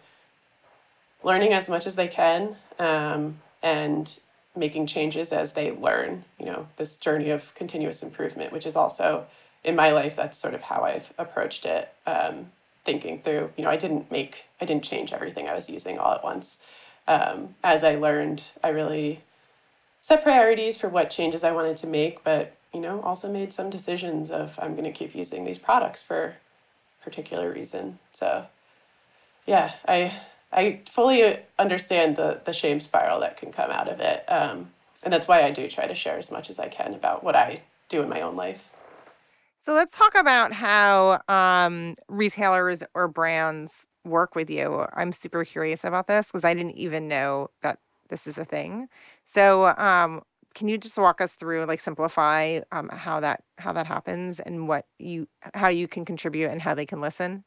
learning 1.23 1.53
as 1.53 1.69
much 1.69 1.87
as 1.87 1.95
they 1.95 2.09
can 2.09 2.57
um, 2.77 3.39
and 3.63 4.19
making 4.57 4.85
changes 4.85 5.31
as 5.31 5.53
they 5.53 5.71
learn, 5.71 6.25
you 6.37 6.45
know, 6.45 6.67
this 6.75 6.97
journey 6.97 7.29
of 7.29 7.55
continuous 7.55 8.03
improvement, 8.03 8.51
which 8.51 8.65
is 8.65 8.75
also 8.75 9.25
in 9.63 9.75
my 9.75 9.91
life, 9.91 10.17
that's 10.17 10.37
sort 10.37 10.53
of 10.53 10.63
how 10.63 10.81
I've 10.81 11.13
approached 11.17 11.65
it. 11.65 11.93
Um, 12.05 12.51
thinking 12.83 13.21
through, 13.21 13.51
you 13.57 13.63
know, 13.63 13.69
I 13.69 13.77
didn't 13.77 14.11
make, 14.11 14.45
I 14.61 14.65
didn't 14.65 14.83
change 14.83 15.11
everything 15.11 15.47
I 15.47 15.55
was 15.55 15.69
using 15.69 15.97
all 15.97 16.13
at 16.13 16.23
once. 16.23 16.57
Um, 17.07 17.55
as 17.63 17.83
I 17.83 17.95
learned, 17.95 18.43
I 18.63 18.69
really 18.69 19.21
set 20.01 20.23
priorities 20.23 20.77
for 20.77 20.89
what 20.89 21.09
changes 21.09 21.43
I 21.43 21.51
wanted 21.51 21.77
to 21.77 21.87
make, 21.87 22.23
but, 22.23 22.55
you 22.73 22.81
know, 22.81 23.01
also 23.01 23.31
made 23.31 23.53
some 23.53 23.69
decisions 23.69 24.29
of 24.29 24.59
I'm 24.61 24.75
going 24.75 24.83
to 24.83 24.91
keep 24.91 25.15
using 25.15 25.45
these 25.45 25.57
products 25.57 26.03
for 26.03 26.35
particular 27.05 27.51
reason. 27.53 27.99
So, 28.11 28.45
yeah, 29.45 29.73
I 29.87 30.11
I 30.51 30.81
fully 30.89 31.37
understand 31.57 32.17
the 32.17 32.41
the 32.43 32.51
shame 32.51 32.81
spiral 32.81 33.21
that 33.21 33.37
can 33.37 33.53
come 33.53 33.71
out 33.71 33.87
of 33.87 34.01
it, 34.01 34.25
um, 34.27 34.71
and 35.03 35.13
that's 35.13 35.27
why 35.27 35.43
I 35.43 35.51
do 35.51 35.69
try 35.69 35.87
to 35.87 35.95
share 35.95 36.17
as 36.17 36.31
much 36.31 36.49
as 36.49 36.59
I 36.59 36.67
can 36.67 36.93
about 36.93 37.23
what 37.23 37.35
I 37.35 37.61
do 37.87 38.01
in 38.01 38.09
my 38.09 38.21
own 38.21 38.35
life. 38.35 38.69
So 39.61 39.73
let's 39.73 39.95
talk 39.95 40.13
about 40.13 40.53
how 40.53 41.21
um, 41.27 41.95
retailers 42.07 42.83
or 42.93 43.07
brands 43.07 43.87
work 44.03 44.35
with 44.35 44.49
you. 44.49 44.85
I'm 44.93 45.11
super 45.11 45.43
curious 45.43 45.83
about 45.83 46.05
this 46.05 46.27
because 46.27 46.43
I 46.43 46.53
didn't 46.53 46.77
even 46.77 47.07
know 47.07 47.49
that 47.63 47.79
this 48.09 48.27
is 48.27 48.37
a 48.37 48.45
thing. 48.45 48.87
So 49.25 49.67
um, 49.77 50.21
can 50.55 50.67
you 50.67 50.77
just 50.77 50.97
walk 50.97 51.21
us 51.21 51.35
through 51.35 51.65
like 51.65 51.79
simplify 51.79 52.61
um, 52.71 52.89
how 52.89 53.19
that 53.19 53.43
how 53.57 53.73
that 53.73 53.85
happens 53.85 54.39
and 54.39 54.67
what 54.67 54.85
you 54.97 55.27
how 55.53 55.67
you 55.67 55.87
can 55.87 56.05
contribute 56.05 56.49
and 56.49 56.61
how 56.61 56.73
they 56.73 56.85
can 56.85 57.01
listen? 57.01 57.43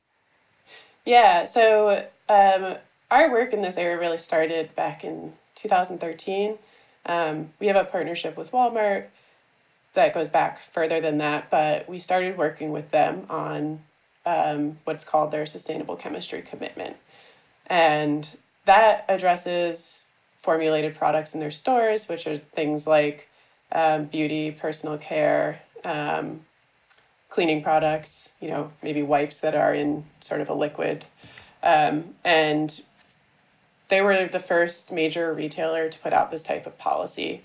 Yeah 1.04 1.44
so 1.44 2.06
um, 2.28 2.76
our 3.10 3.30
work 3.30 3.52
in 3.52 3.62
this 3.62 3.76
area 3.76 3.98
really 3.98 4.18
started 4.18 4.74
back 4.76 5.02
in 5.02 5.32
2013 5.56 6.58
um, 7.06 7.50
we 7.58 7.66
have 7.66 7.76
a 7.76 7.84
partnership 7.84 8.36
with 8.36 8.52
walmart 8.52 9.06
that 9.94 10.14
goes 10.14 10.28
back 10.28 10.60
further 10.60 11.00
than 11.00 11.18
that 11.18 11.50
but 11.50 11.88
we 11.88 11.98
started 11.98 12.36
working 12.36 12.70
with 12.70 12.90
them 12.90 13.24
on 13.28 13.80
um, 14.28 14.78
what's 14.84 15.04
called 15.04 15.30
their 15.30 15.46
sustainable 15.46 15.96
chemistry 15.96 16.42
commitment. 16.42 16.96
And 17.66 18.36
that 18.66 19.04
addresses 19.08 20.04
formulated 20.38 20.94
products 20.94 21.34
in 21.34 21.40
their 21.40 21.50
stores, 21.50 22.08
which 22.08 22.26
are 22.26 22.38
things 22.38 22.86
like 22.86 23.28
um, 23.72 24.04
beauty, 24.04 24.50
personal 24.50 24.96
care, 24.96 25.60
um, 25.84 26.40
cleaning 27.28 27.62
products, 27.62 28.32
you 28.40 28.48
know, 28.48 28.72
maybe 28.82 29.02
wipes 29.02 29.40
that 29.40 29.54
are 29.54 29.74
in 29.74 30.04
sort 30.20 30.40
of 30.40 30.48
a 30.48 30.54
liquid. 30.54 31.04
Um, 31.62 32.14
and 32.24 32.80
they 33.88 34.00
were 34.00 34.26
the 34.26 34.38
first 34.38 34.92
major 34.92 35.32
retailer 35.34 35.88
to 35.88 35.98
put 35.98 36.12
out 36.12 36.30
this 36.30 36.42
type 36.42 36.66
of 36.66 36.78
policy. 36.78 37.42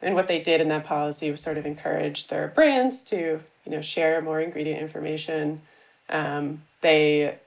And 0.00 0.14
what 0.14 0.26
they 0.26 0.40
did 0.40 0.60
in 0.60 0.68
that 0.68 0.84
policy 0.84 1.30
was 1.30 1.40
sort 1.40 1.58
of 1.58 1.66
encourage 1.66 2.26
their 2.26 2.48
brands 2.48 3.02
to, 3.04 3.40
you 3.64 3.72
know, 3.72 3.80
share 3.80 4.20
more 4.20 4.40
ingredient 4.40 4.80
information. 4.80 5.60
Um, 6.08 6.62
they 6.80 7.38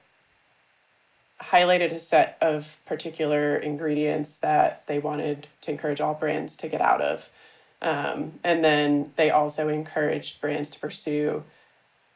highlighted 1.40 1.92
a 1.92 1.98
set 1.98 2.38
of 2.40 2.76
particular 2.86 3.56
ingredients 3.56 4.36
that 4.36 4.86
they 4.86 4.98
wanted 4.98 5.46
to 5.60 5.70
encourage 5.70 6.00
all 6.00 6.14
brands 6.14 6.56
to 6.56 6.68
get 6.68 6.80
out 6.80 7.00
of. 7.00 7.28
Um, 7.82 8.40
and 8.42 8.64
then 8.64 9.12
they 9.16 9.30
also 9.30 9.68
encouraged 9.68 10.40
brands 10.40 10.70
to 10.70 10.80
pursue 10.80 11.44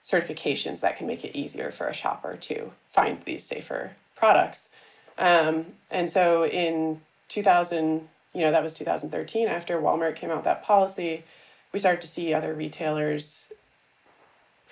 certifications 0.02 0.80
that 0.80 0.96
can 0.96 1.06
make 1.06 1.24
it 1.24 1.36
easier 1.36 1.70
for 1.70 1.86
a 1.86 1.92
shopper 1.92 2.36
to 2.36 2.72
find 2.90 3.20
these 3.22 3.44
safer 3.44 3.92
products. 4.16 4.70
Um, 5.18 5.66
and 5.90 6.08
so 6.08 6.46
in 6.46 7.02
2000, 7.28 8.08
you 8.32 8.40
know, 8.40 8.50
that 8.50 8.62
was 8.62 8.72
2013, 8.72 9.48
after 9.48 9.78
Walmart 9.78 10.16
came 10.16 10.30
out 10.30 10.36
with 10.36 10.44
that 10.44 10.62
policy, 10.62 11.24
we 11.72 11.78
started 11.78 12.00
to 12.00 12.08
see 12.08 12.32
other 12.32 12.54
retailers 12.54 13.52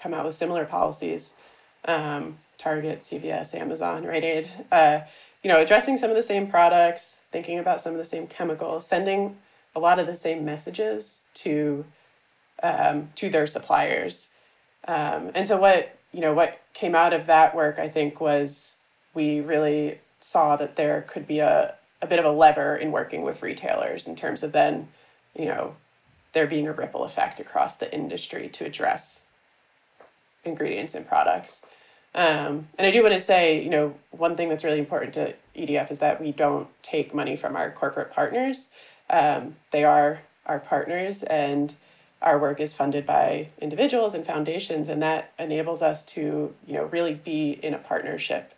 come 0.01 0.15
out 0.15 0.25
with 0.25 0.35
similar 0.35 0.65
policies. 0.65 1.35
Um, 1.89 2.37
Target, 2.59 3.01
CVS, 3.01 3.55
Amazon, 3.55 4.05
Rite 4.05 4.23
Aid, 4.23 4.51
uh, 4.71 5.01
you 5.43 5.49
know, 5.49 5.61
addressing 5.61 5.97
some 5.97 6.11
of 6.11 6.17
the 6.17 6.23
same 6.23 6.47
products, 6.47 7.23
thinking 7.33 7.59
about 7.59 7.81
some 7.81 7.93
of 7.93 7.99
the 7.99 8.05
same 8.05 8.27
chemicals, 8.27 8.87
sending 8.87 9.39
a 9.75 9.81
lot 9.81 9.99
of 9.99 10.07
the 10.07 10.17
same 10.17 10.45
messages 10.45 11.25
to 11.35 11.85
um, 12.63 13.11
to 13.15 13.31
their 13.31 13.47
suppliers. 13.47 14.29
Um, 14.87 15.31
and 15.35 15.47
so 15.47 15.59
what 15.59 15.97
you 16.13 16.21
know 16.21 16.35
what 16.35 16.61
came 16.75 16.95
out 16.95 17.13
of 17.13 17.27
that 17.27 17.55
work, 17.55 17.79
I 17.79 17.89
think, 17.89 18.21
was 18.21 18.77
we 19.15 19.41
really 19.41 19.99
saw 20.21 20.57
that 20.57 20.77
there 20.77 21.03
could 21.03 21.27
be 21.27 21.39
a, 21.41 21.75
a 22.03 22.07
bit 22.07 22.19
of 22.19 22.25
a 22.25 22.31
lever 22.31 22.77
in 22.77 22.93
working 22.93 23.23
with 23.23 23.43
retailers 23.43 24.07
in 24.07 24.17
terms 24.17 24.43
of 24.43 24.53
then, 24.53 24.89
you 25.37 25.47
know, 25.47 25.77
there 26.33 26.47
being 26.47 26.69
a 26.69 26.73
ripple 26.73 27.05
effect 27.05 27.41
across 27.41 27.77
the 27.77 27.93
industry 27.93 28.49
to 28.49 28.65
address 28.65 29.23
ingredients 30.45 30.95
and 30.95 31.07
products. 31.07 31.67
Um, 32.19 32.67
and 32.77 32.85
I 32.85 32.91
do 32.91 33.01
want 33.01 33.15
to 33.15 33.21
say, 33.21 33.63
you 33.63 33.71
know, 33.71 33.95
one 34.11 34.35
thing 34.35 34.49
that's 34.49 34.65
really 34.65 34.81
important 34.81 35.15
to 35.15 35.35
EDF 35.57 35.89
is 35.93 36.01
that 36.01 36.21
we 36.21 36.33
don't 36.33 36.67
take 36.83 37.15
money 37.15 37.37
from 37.37 37.55
our 37.55 37.71
corporate 37.71 38.11
partners. 38.11 38.71
Um, 39.09 39.55
they 39.71 39.85
are 39.85 40.23
our 40.45 40.59
partners, 40.59 41.23
and 41.23 41.77
our 42.21 42.37
work 42.37 42.59
is 42.59 42.75
funded 42.75 43.07
by 43.07 43.51
individuals 43.61 44.15
and 44.15 44.27
foundations, 44.27 44.89
and 44.89 45.01
that 45.01 45.33
enables 45.39 45.81
us 45.81 46.05
to, 46.07 46.53
you 46.67 46.75
know, 46.75 46.87
really 46.87 47.15
be 47.15 47.53
in 47.53 47.73
a 47.73 47.79
partnership 47.79 48.53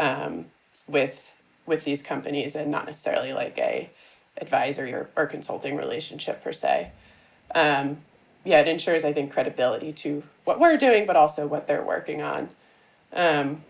um, 0.00 0.46
with 0.88 1.30
with 1.66 1.84
these 1.84 2.02
companies, 2.02 2.56
and 2.56 2.68
not 2.68 2.84
necessarily 2.84 3.32
like 3.32 3.56
a 3.58 3.90
advisory 4.38 4.92
or, 4.92 5.08
or 5.14 5.26
consulting 5.26 5.76
relationship 5.76 6.42
per 6.42 6.52
se. 6.52 6.90
Um, 7.54 7.98
yeah, 8.42 8.58
it 8.60 8.66
ensures, 8.66 9.04
I 9.04 9.12
think, 9.12 9.32
credibility 9.32 9.92
to 9.92 10.24
what 10.42 10.58
we're 10.58 10.76
doing, 10.76 11.06
but 11.06 11.14
also 11.14 11.46
what 11.46 11.68
they're 11.68 11.84
working 11.84 12.20
on. 12.20 12.48
Um, 13.14 13.64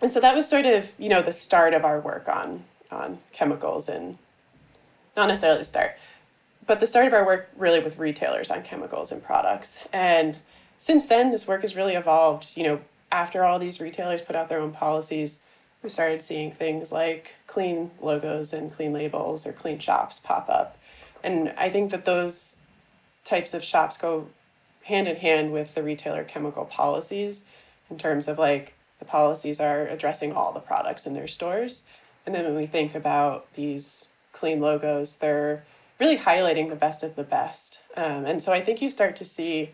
and 0.00 0.12
so 0.12 0.20
that 0.20 0.34
was 0.34 0.48
sort 0.48 0.66
of, 0.66 0.90
you 0.98 1.08
know, 1.08 1.22
the 1.22 1.32
start 1.32 1.74
of 1.74 1.84
our 1.84 2.00
work 2.00 2.28
on 2.28 2.64
on 2.90 3.18
chemicals 3.32 3.88
and 3.88 4.18
not 5.16 5.28
necessarily 5.28 5.60
the 5.60 5.64
start, 5.64 5.96
but 6.66 6.80
the 6.80 6.86
start 6.86 7.06
of 7.06 7.12
our 7.12 7.24
work 7.24 7.48
really 7.56 7.78
with 7.80 7.98
retailers 7.98 8.50
on 8.50 8.62
chemicals 8.62 9.12
and 9.12 9.22
products. 9.22 9.84
And 9.92 10.38
since 10.78 11.06
then, 11.06 11.30
this 11.30 11.46
work 11.46 11.60
has 11.60 11.76
really 11.76 11.94
evolved. 11.94 12.56
You 12.56 12.64
know, 12.64 12.80
after 13.12 13.44
all 13.44 13.58
these 13.58 13.80
retailers 13.80 14.22
put 14.22 14.34
out 14.34 14.48
their 14.48 14.60
own 14.60 14.72
policies, 14.72 15.40
we 15.82 15.88
started 15.88 16.22
seeing 16.22 16.52
things 16.52 16.90
like 16.90 17.34
clean 17.46 17.90
logos 18.00 18.52
and 18.52 18.72
clean 18.72 18.92
labels 18.92 19.46
or 19.46 19.52
clean 19.52 19.78
shops 19.78 20.18
pop 20.18 20.48
up. 20.48 20.76
And 21.22 21.52
I 21.56 21.70
think 21.70 21.90
that 21.90 22.04
those 22.04 22.56
types 23.24 23.54
of 23.54 23.62
shops 23.62 23.96
go 23.96 24.28
hand 24.82 25.06
in 25.06 25.16
hand 25.16 25.52
with 25.52 25.74
the 25.74 25.82
retailer 25.82 26.24
chemical 26.24 26.64
policies 26.64 27.44
in 27.90 27.98
terms 27.98 28.28
of 28.28 28.38
like 28.38 28.74
the 28.98 29.04
policies 29.04 29.60
are 29.60 29.86
addressing 29.86 30.32
all 30.32 30.52
the 30.52 30.60
products 30.60 31.06
in 31.06 31.14
their 31.14 31.26
stores. 31.26 31.82
And 32.24 32.34
then 32.34 32.44
when 32.44 32.54
we 32.54 32.66
think 32.66 32.94
about 32.94 33.52
these 33.54 34.08
clean 34.32 34.60
logos, 34.60 35.16
they're 35.16 35.64
really 35.98 36.18
highlighting 36.18 36.70
the 36.70 36.76
best 36.76 37.02
of 37.02 37.16
the 37.16 37.24
best. 37.24 37.80
Um, 37.96 38.24
and 38.24 38.42
so 38.42 38.52
I 38.52 38.62
think 38.62 38.80
you 38.80 38.90
start 38.90 39.16
to 39.16 39.24
see, 39.24 39.70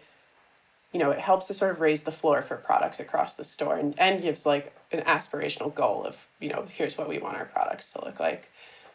you 0.93 0.99
know, 0.99 1.11
it 1.11 1.21
helps 1.21 1.47
to 1.49 1.55
sort 1.55 1.73
of 1.73 1.81
raise 1.81 2.05
the 2.05 2.13
floor 2.13 2.43
for 2.43 2.57
products 2.57 2.99
across 2.99 3.35
the 3.35 3.45
store 3.45 3.77
and, 3.77 3.99
and 3.99 4.23
gives 4.23 4.47
like 4.47 4.75
an 4.93 5.01
aspirational 5.01 5.75
goal 5.75 6.05
of, 6.05 6.17
you 6.41 6.49
know, 6.49 6.67
here's 6.69 6.97
what 6.97 7.09
we 7.09 7.19
want 7.19 7.37
our 7.37 7.45
products 7.45 7.93
to 7.93 8.05
look 8.05 8.19
like. 8.21 8.51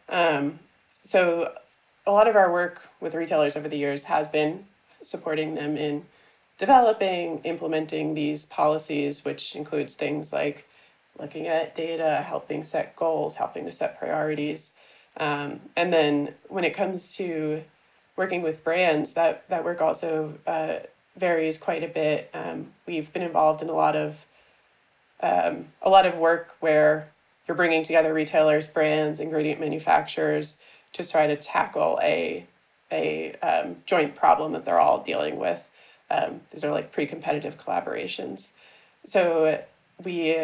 Um, 0.09 0.59
so 1.03 1.53
a 2.05 2.11
lot 2.11 2.27
of 2.27 2.35
our 2.35 2.51
work 2.51 2.81
with 2.99 3.15
retailers 3.15 3.55
over 3.55 3.69
the 3.69 3.77
years 3.77 4.05
has 4.05 4.27
been 4.27 4.65
supporting 5.01 5.55
them 5.55 5.77
in 5.77 6.05
developing, 6.61 7.39
implementing 7.43 8.13
these 8.13 8.45
policies, 8.45 9.25
which 9.25 9.55
includes 9.55 9.95
things 9.95 10.31
like 10.31 10.67
looking 11.17 11.47
at 11.47 11.73
data, 11.73 12.23
helping 12.23 12.63
set 12.63 12.95
goals, 12.95 13.33
helping 13.33 13.65
to 13.65 13.71
set 13.71 13.97
priorities. 13.97 14.73
Um, 15.17 15.59
and 15.75 15.91
then 15.91 16.35
when 16.49 16.63
it 16.63 16.75
comes 16.75 17.15
to 17.15 17.63
working 18.15 18.43
with 18.43 18.63
brands, 18.63 19.13
that, 19.13 19.43
that 19.49 19.65
work 19.65 19.81
also 19.81 20.35
uh, 20.45 20.75
varies 21.17 21.57
quite 21.57 21.83
a 21.83 21.87
bit. 21.87 22.29
Um, 22.31 22.73
we've 22.85 23.11
been 23.11 23.23
involved 23.23 23.63
in 23.63 23.67
a 23.69 23.73
lot 23.73 23.95
of 23.95 24.27
um, 25.23 25.65
a 25.81 25.89
lot 25.89 26.05
of 26.05 26.17
work 26.17 26.55
where 26.59 27.09
you're 27.47 27.57
bringing 27.57 27.83
together 27.83 28.13
retailers, 28.13 28.67
brands, 28.67 29.19
ingredient 29.19 29.59
manufacturers 29.59 30.59
to 30.93 31.07
try 31.09 31.25
to 31.25 31.35
tackle 31.35 31.99
a 32.03 32.45
a 32.91 33.33
um, 33.35 33.77
joint 33.87 34.15
problem 34.15 34.51
that 34.51 34.65
they're 34.65 34.79
all 34.79 35.01
dealing 35.01 35.37
with. 35.37 35.63
Um, 36.11 36.41
these 36.51 36.63
are 36.65 36.71
like 36.71 36.91
pre-competitive 36.91 37.57
collaborations. 37.57 38.51
So 39.05 39.63
we, 40.03 40.35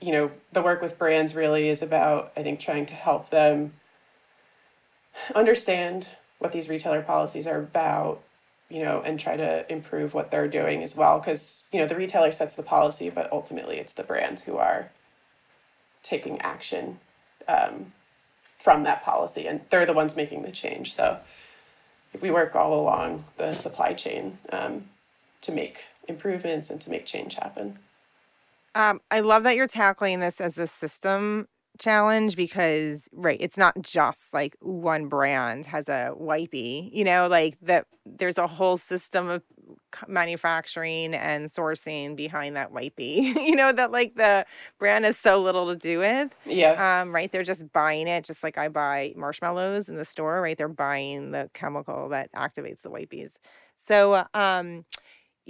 you 0.00 0.12
know, 0.12 0.30
the 0.52 0.60
work 0.62 0.82
with 0.82 0.98
brands 0.98 1.34
really 1.34 1.68
is 1.68 1.82
about 1.82 2.32
I 2.36 2.42
think 2.42 2.60
trying 2.60 2.86
to 2.86 2.94
help 2.94 3.30
them 3.30 3.72
understand 5.34 6.10
what 6.38 6.52
these 6.52 6.68
retailer 6.68 7.02
policies 7.02 7.46
are 7.46 7.58
about, 7.58 8.22
you 8.68 8.82
know, 8.82 9.02
and 9.04 9.18
try 9.18 9.36
to 9.36 9.70
improve 9.72 10.12
what 10.14 10.30
they're 10.30 10.48
doing 10.48 10.82
as 10.82 10.94
well. 10.94 11.18
Because 11.18 11.62
you 11.72 11.80
know 11.80 11.86
the 11.86 11.96
retailer 11.96 12.30
sets 12.30 12.54
the 12.54 12.62
policy, 12.62 13.08
but 13.08 13.32
ultimately 13.32 13.78
it's 13.78 13.94
the 13.94 14.02
brands 14.02 14.44
who 14.44 14.58
are 14.58 14.90
taking 16.02 16.40
action 16.40 16.98
um, 17.48 17.92
from 18.58 18.82
that 18.82 19.02
policy, 19.02 19.46
and 19.46 19.62
they're 19.70 19.86
the 19.86 19.94
ones 19.94 20.16
making 20.16 20.42
the 20.42 20.52
change. 20.52 20.92
So 20.92 21.18
we 22.20 22.30
work 22.30 22.54
all 22.54 22.78
along 22.80 23.24
the 23.36 23.52
supply 23.52 23.94
chain 23.94 24.38
um, 24.50 24.86
to 25.42 25.52
make 25.52 25.84
improvements 26.08 26.70
and 26.70 26.80
to 26.80 26.90
make 26.90 27.06
change 27.06 27.34
happen. 27.34 27.78
Um, 28.74 29.00
I 29.10 29.20
love 29.20 29.42
that 29.44 29.56
you're 29.56 29.68
tackling 29.68 30.20
this 30.20 30.40
as 30.40 30.58
a 30.58 30.66
system 30.66 31.48
challenge 31.80 32.36
because 32.36 33.08
right 33.12 33.38
it's 33.40 33.56
not 33.58 33.80
just 33.82 34.32
like 34.34 34.56
one 34.60 35.06
brand 35.06 35.66
has 35.66 35.88
a 35.88 36.12
wipey 36.20 36.90
you 36.92 37.02
know 37.02 37.26
like 37.26 37.56
that 37.62 37.86
there's 38.06 38.38
a 38.38 38.46
whole 38.46 38.76
system 38.76 39.28
of 39.28 39.42
manufacturing 40.06 41.14
and 41.14 41.48
sourcing 41.48 42.14
behind 42.14 42.54
that 42.54 42.72
wipey 42.72 43.34
you 43.46 43.56
know 43.56 43.72
that 43.72 43.90
like 43.90 44.14
the 44.14 44.44
brand 44.78 45.04
has 45.04 45.16
so 45.16 45.40
little 45.40 45.68
to 45.68 45.76
do 45.76 45.98
with. 45.98 46.34
Yeah. 46.44 47.00
Um 47.00 47.14
right 47.14 47.32
they're 47.32 47.42
just 47.42 47.72
buying 47.72 48.06
it 48.08 48.24
just 48.24 48.42
like 48.42 48.58
i 48.58 48.68
buy 48.68 49.14
marshmallows 49.16 49.88
in 49.88 49.96
the 49.96 50.04
store 50.04 50.40
right 50.42 50.56
they're 50.56 50.68
buying 50.68 51.30
the 51.32 51.50
chemical 51.54 52.08
that 52.10 52.30
activates 52.32 52.82
the 52.82 52.90
wipies 52.90 53.38
so 53.76 54.24
um 54.34 54.84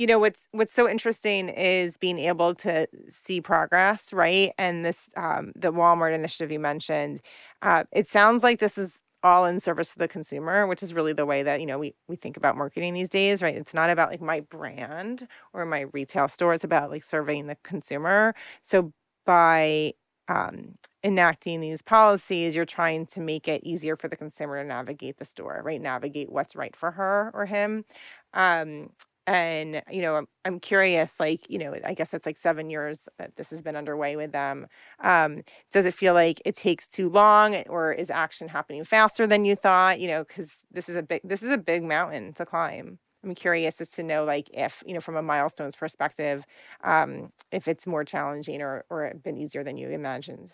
you 0.01 0.07
know 0.07 0.19
what's 0.19 0.49
what's 0.53 0.73
so 0.73 0.89
interesting 0.89 1.51
is 1.51 1.99
being 1.99 2.19
able 2.19 2.55
to 2.55 2.89
see 3.11 3.41
progress 3.43 4.15
right? 4.15 4.53
And 4.57 4.83
this 4.83 5.11
um, 5.15 5.53
the 5.55 5.73
walmart 5.73 6.15
initiative 6.15 6.51
you 6.51 6.59
mentioned 6.59 7.21
uh, 7.61 7.85
it 7.93 8.09
sounds 8.09 8.43
like 8.43 8.61
this 8.61 8.79
is 8.79 9.03
all 9.23 9.45
in 9.45 9.61
service 9.61 9.93
to 9.93 9.99
the 9.99 10.09
consumer 10.09 10.67
which 10.67 10.83
is 10.83 10.95
really 10.95 11.13
the 11.13 11.27
way 11.27 11.43
that 11.43 11.61
you 11.61 11.67
know 11.67 11.79
we, 11.79 11.95
we 12.09 12.17
think 12.17 12.39
about 12.39 12.57
marketing 12.57 12.95
these 12.95 13.11
days 13.11 13.43
right? 13.43 13.55
It's 13.55 13.75
not 13.75 13.91
about 13.91 14.11
like 14.11 14.23
my 14.23 14.41
brand 14.41 15.29
or 15.53 15.67
my 15.67 15.81
retail 15.93 16.29
store 16.29 16.55
it's 16.55 16.65
about 16.65 16.91
like 16.91 17.05
serving 17.05 17.47
the 17.47 17.57
consumer. 17.63 18.35
So 18.63 18.93
by 19.27 19.93
um, 20.29 20.77
enacting 21.05 21.61
these 21.61 21.83
policies 21.83 22.57
you're 22.57 22.65
trying 22.65 23.05
to 23.09 23.21
make 23.21 23.47
it 23.49 23.63
easier 23.65 23.97
for 23.97 24.09
the 24.09 24.17
consumer 24.17 24.63
to 24.63 24.67
navigate 24.67 25.19
the 25.19 25.27
store 25.27 25.61
right? 25.63 25.81
Navigate 25.81 26.33
what's 26.33 26.57
right 26.57 26.75
for 26.75 26.93
her 26.93 27.31
or 27.35 27.45
him. 27.45 27.85
Um, 28.33 28.91
and 29.31 29.81
you 29.91 30.03
know 30.03 30.17
I'm, 30.17 30.27
I'm 30.45 30.61
curious 30.61 31.21
like 31.21 31.49
you 31.49 31.59
know 31.59 31.77
i 31.85 31.95
guess 31.95 32.13
it's 32.13 32.27
like 32.27 32.37
seven 32.37 32.69
years 32.69 33.09
that 33.19 33.37
this 33.37 33.51
has 33.51 33.63
been 33.63 33.77
underway 33.77 34.17
with 34.17 34.33
them 34.33 34.67
um, 35.01 35.43
does 35.71 35.87
it 35.87 35.95
feel 35.95 36.15
like 36.15 36.43
it 36.45 36.57
takes 36.57 36.89
too 36.89 37.09
long 37.09 37.57
or 37.69 37.93
is 37.93 38.11
action 38.11 38.49
happening 38.49 38.85
faster 38.85 39.27
than 39.27 39.45
you 39.45 39.57
thought? 39.57 40.01
You 40.01 40.09
know 40.09 40.25
because 40.25 40.51
this 40.71 40.89
is 40.89 40.97
a 40.97 41.03
big 41.03 41.21
this 41.25 41.43
is 41.43 41.53
a 41.53 41.59
big 41.59 41.83
mountain 41.83 42.33
to 42.35 42.47
climb. 42.47 42.99
I'm 43.23 43.35
curious 43.35 43.81
as 43.81 43.91
to 43.91 44.03
know 44.03 44.25
like 44.25 44.49
if 44.53 44.83
you 44.87 44.95
know 44.95 45.01
from 45.01 45.17
a 45.17 45.23
milestones 45.23 45.77
perspective 45.77 46.45
um, 46.85 47.33
if 47.53 47.69
it's 47.69 47.87
more 47.87 48.05
challenging 48.05 48.63
or 48.63 48.85
or 48.91 49.13
been 49.23 49.37
easier 49.37 49.65
than 49.65 49.77
you 49.77 49.91
imagined. 49.91 50.51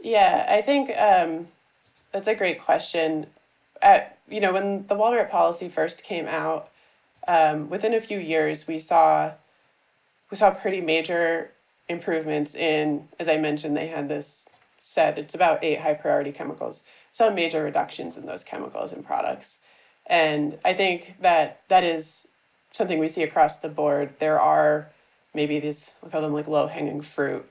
Yeah 0.00 0.46
i 0.48 0.62
think 0.62 0.90
um, 0.96 1.48
that's 2.12 2.28
a 2.28 2.34
great 2.34 2.60
question. 2.60 3.26
At, 3.82 4.18
you 4.28 4.40
know 4.40 4.52
when 4.52 4.86
the 4.86 4.94
walmart 4.94 5.30
policy 5.30 5.68
first 5.68 6.02
came 6.02 6.26
out 6.26 6.70
um, 7.26 7.68
within 7.68 7.94
a 7.94 8.00
few 8.00 8.18
years, 8.18 8.66
we 8.66 8.78
saw 8.78 9.32
we 10.30 10.36
saw 10.36 10.50
pretty 10.50 10.80
major 10.80 11.52
improvements 11.88 12.54
in, 12.54 13.08
as 13.18 13.28
I 13.28 13.36
mentioned, 13.36 13.76
they 13.76 13.86
had 13.86 14.08
this 14.08 14.48
set, 14.80 15.18
it's 15.18 15.34
about 15.34 15.62
eight 15.62 15.80
high 15.80 15.94
priority 15.94 16.32
chemicals, 16.32 16.82
some 17.12 17.34
major 17.34 17.62
reductions 17.62 18.16
in 18.16 18.26
those 18.26 18.44
chemicals 18.44 18.92
and 18.92 19.04
products. 19.04 19.60
And 20.06 20.58
I 20.64 20.74
think 20.74 21.16
that 21.20 21.60
that 21.68 21.84
is 21.84 22.28
something 22.72 22.98
we 22.98 23.08
see 23.08 23.22
across 23.22 23.56
the 23.56 23.68
board. 23.68 24.14
There 24.18 24.40
are 24.40 24.88
maybe 25.34 25.58
these, 25.58 25.92
we 26.02 26.10
call 26.10 26.22
them 26.22 26.32
like 26.32 26.46
low 26.46 26.66
hanging 26.66 27.02
fruit 27.02 27.48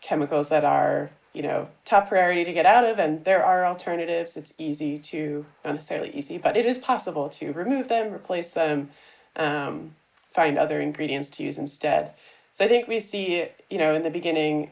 chemicals 0.00 0.48
that 0.48 0.64
are, 0.64 1.10
you 1.34 1.42
know, 1.42 1.68
top 1.84 2.08
priority 2.08 2.44
to 2.44 2.52
get 2.52 2.64
out 2.64 2.84
of, 2.84 2.98
and 2.98 3.24
there 3.24 3.44
are 3.44 3.66
alternatives. 3.66 4.36
It's 4.36 4.54
easy 4.56 4.98
to, 5.00 5.44
not 5.64 5.74
necessarily 5.74 6.10
easy, 6.10 6.38
but 6.38 6.56
it 6.56 6.64
is 6.64 6.78
possible 6.78 7.28
to 7.30 7.52
remove 7.52 7.88
them, 7.88 8.14
replace 8.14 8.52
them, 8.52 8.90
um, 9.36 9.96
find 10.32 10.56
other 10.56 10.80
ingredients 10.80 11.28
to 11.30 11.42
use 11.42 11.58
instead. 11.58 12.12
So 12.52 12.64
I 12.64 12.68
think 12.68 12.86
we 12.86 13.00
see, 13.00 13.48
you 13.68 13.78
know, 13.78 13.94
in 13.94 14.04
the 14.04 14.10
beginning, 14.10 14.70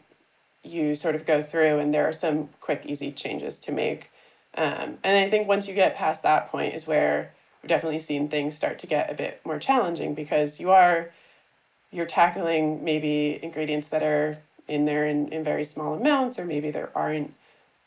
you 0.62 0.94
sort 0.94 1.16
of 1.16 1.26
go 1.26 1.42
through 1.42 1.80
and 1.80 1.92
there 1.92 2.08
are 2.08 2.12
some 2.12 2.48
quick, 2.60 2.82
easy 2.86 3.10
changes 3.10 3.58
to 3.58 3.72
make. 3.72 4.10
Um, 4.54 4.98
and 5.02 5.24
I 5.24 5.28
think 5.28 5.48
once 5.48 5.66
you 5.66 5.74
get 5.74 5.96
past 5.96 6.22
that 6.22 6.48
point 6.48 6.74
is 6.74 6.86
where 6.86 7.32
we've 7.60 7.68
definitely 7.68 7.98
seen 7.98 8.28
things 8.28 8.54
start 8.54 8.78
to 8.80 8.86
get 8.86 9.10
a 9.10 9.14
bit 9.14 9.40
more 9.44 9.58
challenging 9.58 10.14
because 10.14 10.60
you 10.60 10.70
are 10.70 11.10
you're 11.90 12.06
tackling 12.06 12.82
maybe 12.82 13.38
ingredients 13.42 13.88
that 13.88 14.02
are 14.02 14.38
in 14.68 14.84
there 14.84 15.06
in, 15.06 15.28
in 15.28 15.44
very 15.44 15.64
small 15.64 15.94
amounts 15.94 16.38
or 16.38 16.44
maybe 16.44 16.70
there 16.70 16.90
aren't 16.94 17.34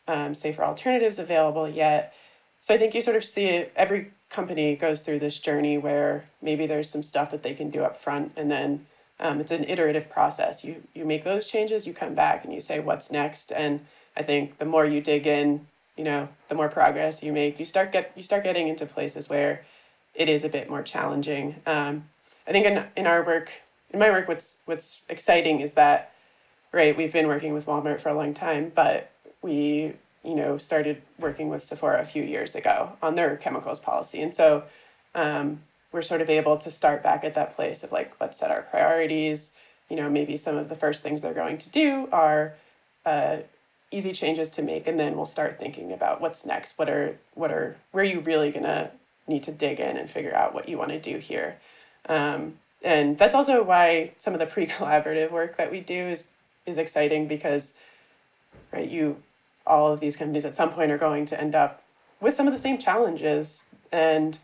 um, 0.08 0.36
safer 0.36 0.64
alternatives 0.64 1.20
available 1.20 1.68
yet. 1.68 2.14
So 2.60 2.74
i 2.74 2.78
think 2.78 2.96
you 2.96 3.02
sort 3.02 3.18
of 3.18 3.24
see 3.24 3.66
every 3.76 4.12
company 4.30 4.76
goes 4.76 5.02
through 5.02 5.20
this 5.20 5.40
journey 5.40 5.78
where 5.78 6.26
maybe 6.42 6.68
there's 6.68 6.90
some 6.90 7.04
stuff 7.04 7.32
that 7.32 7.44
they 7.44 7.54
can 7.54 7.70
do 7.70 7.84
up 7.84 7.96
front 7.98 8.32
and 8.36 8.50
then 8.50 8.86
um, 9.20 9.40
it's 9.40 9.52
an 9.52 9.64
iterative 9.64 10.10
process. 10.10 10.66
You 10.66 10.84
you 10.94 11.06
make 11.06 11.24
those 11.24 11.48
changes 11.48 11.88
you 11.88 11.94
come 11.94 12.16
back 12.16 12.44
and 12.44 12.54
you 12.54 12.60
say 12.60 12.80
what's 12.80 13.12
next? 13.12 13.52
And 13.52 13.86
i 14.18 14.24
think 14.24 14.58
the 14.58 14.66
more 14.66 14.86
you 14.86 15.02
dig 15.02 15.28
in 15.28 15.68
you 15.98 16.04
know 16.04 16.28
the 16.50 16.56
more 16.56 16.70
progress 16.70 17.24
you 17.24 17.32
make 17.32 17.60
you 17.60 17.66
start 17.66 17.92
get 17.92 18.12
you 18.16 18.24
start 18.24 18.44
getting 18.44 18.68
into 18.68 18.86
places 18.86 19.30
where 19.30 19.64
it 20.14 20.30
is 20.30 20.44
a 20.44 20.50
bit 20.50 20.70
more 20.70 20.84
challenging. 20.84 21.56
Um, 21.66 22.06
i 22.48 22.52
think 22.52 22.66
in, 22.66 22.84
in 22.96 23.08
our 23.08 23.24
work 23.24 23.52
in 23.92 24.00
my 24.00 24.10
work 24.10 24.28
what's 24.28 24.58
what's 24.66 25.02
exciting 25.10 25.62
is 25.62 25.74
that 25.74 26.12
right 26.76 26.96
we've 26.96 27.14
been 27.14 27.28
working 27.28 27.54
with 27.54 27.66
walmart 27.66 28.00
for 28.00 28.10
a 28.10 28.14
long 28.14 28.34
time 28.34 28.72
but 28.76 29.10
we 29.42 29.94
you 30.26 30.36
know 30.36 30.58
started 30.58 31.02
working 31.20 31.50
with 31.50 31.64
sephora 31.64 32.02
a 32.02 32.06
few 32.06 32.24
years 32.24 32.56
ago 32.56 32.94
on 33.02 33.16
their 33.16 33.38
chemicals 33.38 33.80
policy. 33.80 34.22
And 34.22 34.34
so 34.34 34.64
um, 35.14 35.62
we're 35.92 36.02
sort 36.02 36.20
of 36.20 36.30
able 36.30 36.58
to 36.58 36.72
start 36.72 37.04
back 37.04 37.24
at 37.24 37.36
that 37.36 37.56
place 37.56 37.84
of 37.84 37.92
like 37.92 38.14
let's 38.20 38.40
set 38.40 38.52
our 38.52 38.64
priorities. 38.64 39.54
You 39.90 39.96
know 39.96 40.10
maybe 40.10 40.36
some 40.36 40.58
of 40.58 40.68
the 40.68 40.76
first 40.76 41.04
things 41.04 41.22
they're 41.22 41.34
going 41.34 41.60
to 41.60 41.70
do 41.70 42.10
are 42.12 42.56
uh, 43.06 43.38
easy 43.92 44.12
changes 44.12 44.50
to 44.50 44.64
make 44.64 44.88
and 44.88 45.00
then 45.00 45.16
we'll 45.16 45.26
start 45.26 45.60
thinking 45.60 45.94
about 45.94 46.20
what's 46.20 46.46
next. 46.46 46.78
What 46.80 46.90
are 46.90 47.18
what 47.36 47.52
are 47.52 47.78
where 47.92 48.04
are 48.04 48.08
you 48.08 48.20
really 48.20 48.52
to 48.52 48.90
need 49.28 49.44
to 49.44 49.52
dig 49.52 49.80
in 49.80 49.96
and 49.96 50.10
figure 50.10 50.36
out 50.36 50.54
what 50.54 50.68
you 50.68 50.78
want 50.78 50.90
to 50.90 51.00
do 51.00 51.20
here? 51.20 51.58
Um, 52.10 52.56
and 52.84 53.18
that's 53.18 53.34
also 53.34 53.64
why 53.64 54.12
some 54.18 54.34
of 54.34 54.40
the 54.40 54.46
pre-collaborative 54.56 55.32
work 55.32 55.58
that 55.58 55.72
we 55.72 55.82
do 55.82 56.08
is 56.08 56.26
is 56.66 56.78
exciting 56.78 57.28
because 57.28 57.74
right 58.72 58.90
you 58.90 59.18
all 59.68 59.92
of 59.92 60.00
these 60.00 60.16
companies 60.16 60.46
at 60.46 60.56
some 60.56 60.72
point 60.72 60.92
are 60.92 60.98
going 60.98 61.26
to 61.26 61.40
end 61.40 61.56
up 61.56 61.84
with 62.22 62.34
some 62.34 62.48
of 62.48 62.54
the 62.54 62.60
same 62.60 62.78
challenges 62.78 63.66
and 63.92 64.40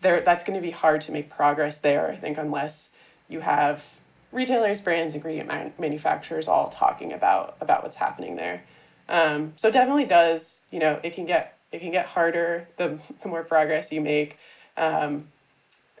there 0.00 0.20
that's 0.20 0.44
going 0.44 0.56
to 0.56 0.62
be 0.62 0.70
hard 0.70 1.00
to 1.00 1.12
make 1.12 1.30
progress 1.30 1.78
there 1.78 2.10
i 2.10 2.16
think 2.16 2.38
unless 2.38 2.90
you 3.28 3.40
have 3.40 3.98
retailers 4.34 4.80
brands 4.80 5.14
ingredient 5.14 5.48
man- 5.48 5.72
manufacturers 5.78 6.48
all 6.48 6.68
talking 6.68 7.12
about 7.12 7.56
about 7.60 7.82
what's 7.82 7.96
happening 7.96 8.36
there. 8.36 8.62
Um, 9.08 9.52
so 9.56 9.70
definitely 9.70 10.04
does 10.04 10.60
you 10.70 10.80
know 10.80 11.00
it 11.02 11.14
can 11.14 11.24
get 11.24 11.56
it 11.72 11.80
can 11.80 11.92
get 11.92 12.06
harder 12.06 12.68
the, 12.76 12.98
the 13.22 13.28
more 13.28 13.44
progress 13.44 13.90
you 13.92 14.00
make. 14.00 14.36
Um, 14.76 15.28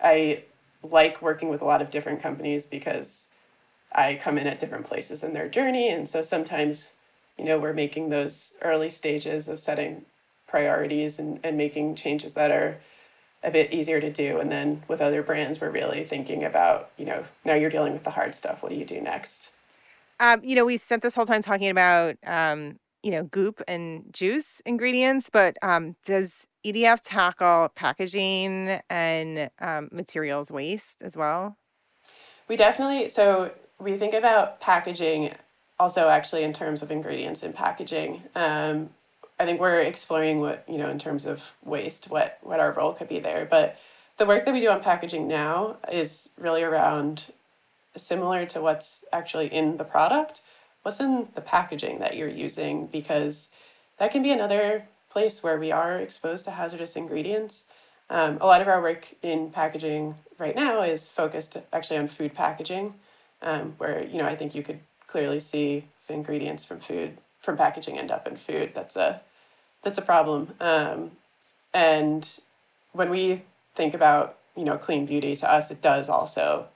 i 0.02 0.42
like 0.82 1.22
working 1.22 1.48
with 1.48 1.62
a 1.62 1.64
lot 1.64 1.80
of 1.80 1.90
different 1.90 2.20
companies 2.20 2.66
because 2.66 3.28
I 3.94 4.16
come 4.16 4.38
in 4.38 4.46
at 4.46 4.60
different 4.60 4.86
places 4.86 5.22
in 5.22 5.34
their 5.34 5.48
journey. 5.48 5.88
And 5.88 6.08
so 6.08 6.22
sometimes, 6.22 6.92
you 7.38 7.44
know, 7.44 7.58
we're 7.58 7.72
making 7.72 8.08
those 8.08 8.54
early 8.62 8.90
stages 8.90 9.48
of 9.48 9.60
setting 9.60 10.04
priorities 10.48 11.18
and, 11.18 11.40
and 11.44 11.56
making 11.56 11.94
changes 11.94 12.32
that 12.34 12.50
are 12.50 12.78
a 13.42 13.50
bit 13.50 13.72
easier 13.72 14.00
to 14.00 14.10
do. 14.10 14.40
And 14.40 14.50
then 14.50 14.82
with 14.88 15.00
other 15.00 15.22
brands, 15.22 15.60
we're 15.60 15.70
really 15.70 16.04
thinking 16.04 16.44
about, 16.44 16.90
you 16.96 17.04
know, 17.04 17.24
now 17.44 17.54
you're 17.54 17.70
dealing 17.70 17.92
with 17.92 18.04
the 18.04 18.10
hard 18.10 18.34
stuff. 18.34 18.62
What 18.62 18.70
do 18.70 18.76
you 18.76 18.84
do 18.84 19.00
next? 19.00 19.50
Um, 20.18 20.40
you 20.42 20.54
know, 20.54 20.64
we 20.64 20.76
spent 20.76 21.02
this 21.02 21.14
whole 21.14 21.26
time 21.26 21.42
talking 21.42 21.70
about, 21.70 22.16
um, 22.26 22.78
you 23.02 23.10
know, 23.10 23.24
goop 23.24 23.62
and 23.68 24.04
juice 24.12 24.62
ingredients, 24.64 25.28
but 25.30 25.56
um, 25.62 25.96
does 26.06 26.46
EDF 26.64 27.00
tackle 27.02 27.68
packaging 27.74 28.80
and 28.88 29.50
um, 29.60 29.88
materials 29.92 30.50
waste 30.50 31.02
as 31.02 31.16
well? 31.16 31.58
We 32.48 32.56
definitely, 32.56 33.08
so 33.08 33.50
we 33.84 33.98
think 33.98 34.14
about 34.14 34.60
packaging 34.60 35.34
also 35.78 36.08
actually 36.08 36.42
in 36.42 36.52
terms 36.52 36.82
of 36.82 36.90
ingredients 36.90 37.42
in 37.42 37.52
packaging. 37.52 38.22
Um, 38.34 38.90
I 39.38 39.44
think 39.44 39.60
we're 39.60 39.80
exploring 39.80 40.40
what, 40.40 40.64
you 40.68 40.78
know, 40.78 40.88
in 40.88 40.98
terms 40.98 41.26
of 41.26 41.52
waste, 41.62 42.08
what, 42.08 42.38
what 42.42 42.60
our 42.60 42.72
role 42.72 42.94
could 42.94 43.08
be 43.08 43.18
there. 43.18 43.46
But 43.48 43.78
the 44.16 44.26
work 44.26 44.44
that 44.44 44.54
we 44.54 44.60
do 44.60 44.70
on 44.70 44.80
packaging 44.80 45.28
now 45.28 45.76
is 45.92 46.30
really 46.38 46.62
around 46.62 47.26
similar 47.96 48.46
to 48.46 48.60
what's 48.62 49.04
actually 49.12 49.52
in 49.52 49.76
the 49.76 49.84
product, 49.84 50.40
what's 50.82 51.00
in 51.00 51.28
the 51.34 51.40
packaging 51.40 51.98
that 51.98 52.16
you're 52.16 52.28
using, 52.28 52.86
because 52.86 53.48
that 53.98 54.10
can 54.10 54.22
be 54.22 54.30
another 54.30 54.86
place 55.10 55.42
where 55.42 55.58
we 55.58 55.70
are 55.70 55.98
exposed 55.98 56.44
to 56.44 56.52
hazardous 56.52 56.96
ingredients. 56.96 57.66
Um, 58.08 58.38
a 58.40 58.46
lot 58.46 58.60
of 58.60 58.68
our 58.68 58.80
work 58.80 59.14
in 59.22 59.50
packaging 59.50 60.14
right 60.38 60.56
now 60.56 60.82
is 60.82 61.08
focused 61.08 61.56
actually 61.72 61.98
on 61.98 62.08
food 62.08 62.34
packaging, 62.34 62.94
um, 63.44 63.74
where 63.78 64.02
you 64.02 64.18
know 64.18 64.26
I 64.26 64.34
think 64.34 64.54
you 64.54 64.62
could 64.62 64.80
clearly 65.06 65.38
see 65.38 65.84
if 66.02 66.10
ingredients 66.10 66.64
from 66.64 66.80
food 66.80 67.18
from 67.40 67.56
packaging 67.56 67.98
end 67.98 68.10
up 68.10 68.26
in 68.26 68.36
food. 68.36 68.72
That's 68.74 68.96
a 68.96 69.20
that's 69.82 69.98
a 69.98 70.02
problem. 70.02 70.54
Um, 70.60 71.12
and 71.72 72.40
when 72.92 73.10
we 73.10 73.42
think 73.76 73.94
about 73.94 74.38
you 74.56 74.64
know 74.64 74.76
clean 74.76 75.06
beauty, 75.06 75.36
to 75.36 75.50
us 75.50 75.70
it 75.70 75.80
does 75.80 76.08
also 76.08 76.66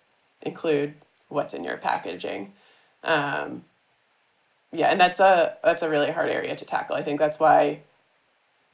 include 0.42 0.94
what's 1.28 1.54
in 1.54 1.64
your 1.64 1.76
packaging. 1.76 2.52
Um, 3.02 3.64
yeah, 4.70 4.88
and 4.88 5.00
that's 5.00 5.18
a 5.18 5.56
that's 5.64 5.82
a 5.82 5.90
really 5.90 6.12
hard 6.12 6.28
area 6.28 6.54
to 6.54 6.64
tackle. 6.64 6.94
I 6.94 7.02
think 7.02 7.18
that's 7.18 7.40
why 7.40 7.80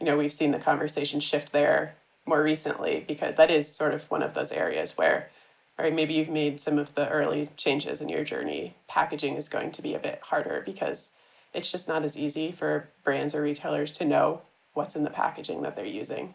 you 0.01 0.07
know, 0.07 0.17
we've 0.17 0.33
seen 0.33 0.51
the 0.51 0.59
conversation 0.59 1.21
shift 1.21 1.53
there 1.53 1.95
more 2.27 2.43
recently 2.43 3.05
because 3.07 3.37
that 3.37 3.51
is 3.51 3.75
sort 3.75 3.95
of 3.95 4.11
one 4.11 4.23
of 4.23 4.35
those 4.35 4.53
areas 4.53 4.97
where, 4.97 5.31
right, 5.79 5.95
maybe 5.95 6.15
you've 6.15 6.29
made 6.29 6.61
some 6.61 6.79
of 6.79 6.95
the 6.95 7.09
early 7.09 7.51
changes 7.57 8.01
in 8.01 8.09
your 8.09 8.25
journey. 8.25 8.77
Packaging 8.87 9.35
is 9.35 9.49
going 9.49 9.73
to 9.73 9.83
be 9.83 9.95
a 9.95 9.99
bit 9.99 10.21
harder 10.23 10.63
because 10.65 11.11
it's 11.53 11.71
just 11.71 11.89
not 11.89 12.05
as 12.05 12.17
easy 12.17 12.53
for 12.53 12.89
brands 13.03 13.35
or 13.35 13.43
retailers 13.43 13.91
to 13.93 14.05
know 14.05 14.43
what's 14.75 14.97
in 14.97 15.05
the 15.05 15.11
packaging 15.11 15.63
that 15.63 15.77
they're 15.77 15.85
using. 15.85 16.35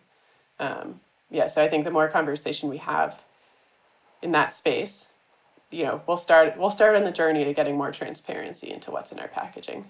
Um, 0.59 0.99
yeah, 1.29 1.47
so 1.47 1.63
I 1.63 1.69
think 1.69 1.83
the 1.83 1.91
more 1.91 2.07
conversation 2.07 2.69
we 2.69 2.77
have 2.77 3.21
in 4.21 4.31
that 4.31 4.51
space, 4.51 5.07
you 5.71 5.83
know, 5.83 6.01
we'll 6.07 6.17
start 6.17 6.57
we'll 6.57 6.71
start 6.71 6.95
on 6.95 7.03
the 7.03 7.11
journey 7.11 7.43
to 7.45 7.53
getting 7.53 7.77
more 7.77 7.91
transparency 7.91 8.71
into 8.71 8.91
what's 8.91 9.11
in 9.11 9.19
our 9.19 9.27
packaging. 9.27 9.85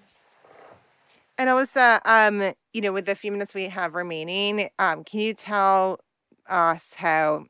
And 1.38 1.50
Alyssa, 1.50 2.02
um, 2.04 2.54
you 2.74 2.82
know, 2.82 2.92
with 2.92 3.06
the 3.06 3.16
few 3.16 3.32
minutes 3.32 3.54
we 3.56 3.70
have 3.70 3.96
remaining, 3.96 4.70
um, 4.78 5.06
can 5.06 5.22
you 5.22 5.34
tell 5.34 6.02
us 6.50 6.96
how 6.96 7.46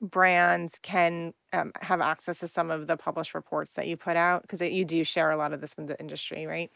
brands 0.00 0.78
can 0.82 1.34
um, 1.52 1.72
have 1.80 2.00
access 2.00 2.40
to 2.40 2.48
some 2.48 2.70
of 2.70 2.86
the 2.86 2.96
published 2.96 3.34
reports 3.34 3.72
that 3.74 3.86
you 3.86 3.96
put 3.96 4.16
out? 4.16 4.42
Because 4.42 4.60
you 4.60 4.84
do 4.84 5.04
share 5.04 5.30
a 5.30 5.36
lot 5.36 5.52
of 5.52 5.60
this 5.60 5.76
with 5.76 5.88
the 5.88 5.98
industry, 5.98 6.46
right? 6.46 6.70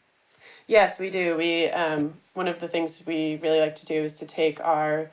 Yes, 0.67 0.99
we 0.99 1.09
do. 1.09 1.35
We 1.37 1.69
um, 1.69 2.13
one 2.33 2.47
of 2.47 2.59
the 2.59 2.67
things 2.67 3.03
we 3.05 3.39
really 3.41 3.59
like 3.59 3.75
to 3.75 3.85
do 3.85 4.03
is 4.03 4.13
to 4.15 4.25
take 4.25 4.59
our 4.61 5.11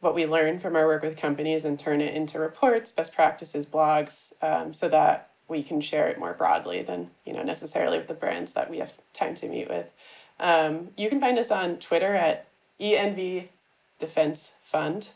what 0.00 0.14
we 0.14 0.26
learn 0.26 0.58
from 0.58 0.74
our 0.74 0.86
work 0.86 1.02
with 1.02 1.16
companies 1.16 1.64
and 1.64 1.78
turn 1.78 2.00
it 2.00 2.14
into 2.14 2.40
reports, 2.40 2.90
best 2.90 3.14
practices, 3.14 3.64
blogs, 3.64 4.32
um, 4.42 4.74
so 4.74 4.88
that 4.88 5.30
we 5.46 5.62
can 5.62 5.80
share 5.80 6.08
it 6.08 6.18
more 6.18 6.32
broadly 6.32 6.82
than 6.82 7.10
you 7.24 7.32
know 7.32 7.42
necessarily 7.42 7.98
with 7.98 8.08
the 8.08 8.14
brands 8.14 8.52
that 8.52 8.70
we 8.70 8.78
have 8.78 8.92
time 9.12 9.34
to 9.36 9.48
meet 9.48 9.68
with. 9.68 9.92
Um, 10.40 10.88
you 10.96 11.08
can 11.08 11.20
find 11.20 11.38
us 11.38 11.50
on 11.50 11.76
Twitter 11.76 12.14
at 12.14 12.48
ENV 12.80 13.48
Defense 13.98 14.52
Fund. 14.64 15.10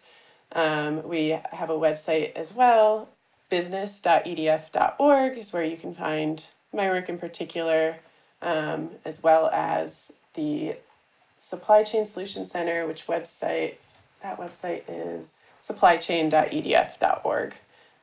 Um, 0.53 1.07
we 1.07 1.39
have 1.53 1.71
a 1.71 1.75
website 1.75 2.33
as 2.35 2.55
well, 2.55 3.09
business.edf.org 3.49 5.39
is 5.39 5.53
where 5.53 5.65
you 5.65 5.77
can 5.77 5.95
find 5.95 6.47
my 6.73 6.89
work 6.89 7.09
in 7.09 7.19
particular, 7.19 7.97
um, 8.43 8.91
as 9.05 9.23
well 9.23 9.49
as 9.53 10.13
the 10.35 10.77
Supply 11.37 11.83
Chain 11.83 12.07
Solution 12.07 12.47
Center, 12.47 12.87
which 12.87 13.07
website, 13.07 13.75
that 14.23 14.39
website 14.39 14.83
is 14.89 15.45
supplychain.edf.org. 15.61 17.55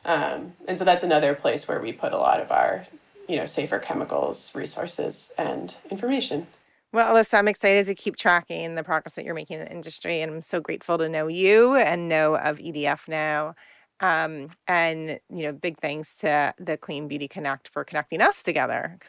Um, 0.05 0.53
and 0.67 0.77
so 0.77 0.83
that's 0.83 1.03
another 1.03 1.33
place 1.33 1.67
where 1.67 1.79
we 1.81 1.93
put 1.93 2.13
a 2.13 2.17
lot 2.17 2.41
of 2.41 2.51
our, 2.51 2.85
you 3.27 3.37
know, 3.37 3.45
safer 3.45 3.79
chemicals, 3.79 4.53
resources, 4.55 5.33
and 5.37 5.75
information. 5.89 6.47
Well, 6.93 7.11
Alyssa, 7.11 7.39
I'm 7.39 7.47
excited 7.47 7.87
to 7.87 7.95
keep 7.95 8.15
tracking 8.15 8.75
the 8.75 8.83
progress 8.83 9.15
that 9.15 9.25
you're 9.25 9.33
making 9.33 9.59
in 9.59 9.65
the 9.65 9.71
industry, 9.71 10.21
and 10.21 10.31
I'm 10.31 10.41
so 10.43 10.61
grateful 10.61 10.99
to 10.99 11.09
know 11.09 11.27
you 11.27 11.73
and 11.75 12.07
know 12.07 12.35
of 12.35 12.59
EDF 12.59 13.07
now. 13.07 13.55
Um, 13.99 14.49
and 14.67 15.19
you 15.29 15.43
know, 15.43 15.53
big 15.53 15.79
thanks 15.79 16.15
to 16.17 16.53
the 16.59 16.77
Clean 16.77 17.07
Beauty 17.07 17.27
Connect 17.27 17.67
for 17.67 17.83
connecting 17.83 18.21
us 18.21 18.43
together. 18.43 18.99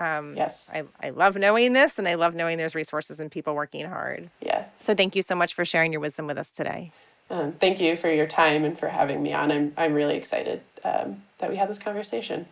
Um, 0.00 0.36
yes, 0.36 0.68
I, 0.74 0.82
I 1.00 1.10
love 1.10 1.36
knowing 1.36 1.74
this, 1.74 1.96
and 1.96 2.08
I 2.08 2.14
love 2.14 2.34
knowing 2.34 2.58
there's 2.58 2.74
resources 2.74 3.20
and 3.20 3.30
people 3.30 3.54
working 3.54 3.86
hard. 3.86 4.30
Yeah. 4.40 4.64
So 4.80 4.94
thank 4.94 5.14
you 5.14 5.22
so 5.22 5.36
much 5.36 5.54
for 5.54 5.64
sharing 5.64 5.92
your 5.92 6.00
wisdom 6.00 6.26
with 6.26 6.38
us 6.38 6.50
today. 6.50 6.90
Um, 7.30 7.52
thank 7.52 7.78
you 7.78 7.94
for 7.94 8.10
your 8.10 8.26
time 8.26 8.64
and 8.64 8.76
for 8.76 8.88
having 8.88 9.22
me 9.22 9.32
on. 9.32 9.52
I'm 9.52 9.72
I'm 9.76 9.94
really 9.94 10.16
excited 10.16 10.60
um, 10.82 11.22
that 11.38 11.50
we 11.50 11.56
had 11.56 11.68
this 11.68 11.78
conversation. 11.78 12.46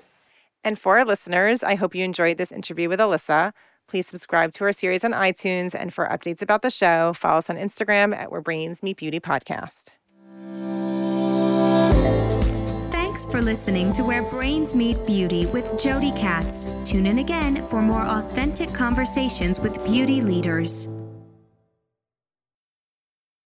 And 0.62 0.78
for 0.78 0.98
our 0.98 1.04
listeners, 1.04 1.64
I 1.64 1.74
hope 1.74 1.94
you 1.94 2.04
enjoyed 2.04 2.38
this 2.38 2.52
interview 2.52 2.88
with 2.88 3.00
Alyssa. 3.00 3.52
Please 3.88 4.06
subscribe 4.06 4.52
to 4.54 4.64
our 4.64 4.72
series 4.72 5.04
on 5.04 5.12
iTunes, 5.12 5.74
and 5.74 5.94
for 5.94 6.06
updates 6.06 6.42
about 6.42 6.62
the 6.62 6.70
show, 6.70 7.12
follow 7.12 7.38
us 7.38 7.48
on 7.48 7.56
Instagram 7.56 8.14
at 8.14 8.32
Where 8.32 8.40
Brains 8.40 8.82
Meet 8.82 8.96
Beauty 8.96 9.20
Podcast. 9.20 9.92
Thanks 12.90 13.24
for 13.24 13.40
listening 13.40 13.92
to 13.94 14.02
Where 14.02 14.22
Brains 14.22 14.74
Meet 14.74 15.06
Beauty 15.06 15.46
with 15.46 15.78
Jodi 15.78 16.10
Katz. 16.12 16.66
Tune 16.84 17.06
in 17.06 17.20
again 17.20 17.66
for 17.68 17.80
more 17.80 18.02
authentic 18.02 18.74
conversations 18.74 19.60
with 19.60 19.82
beauty 19.84 20.20
leaders. 20.20 20.88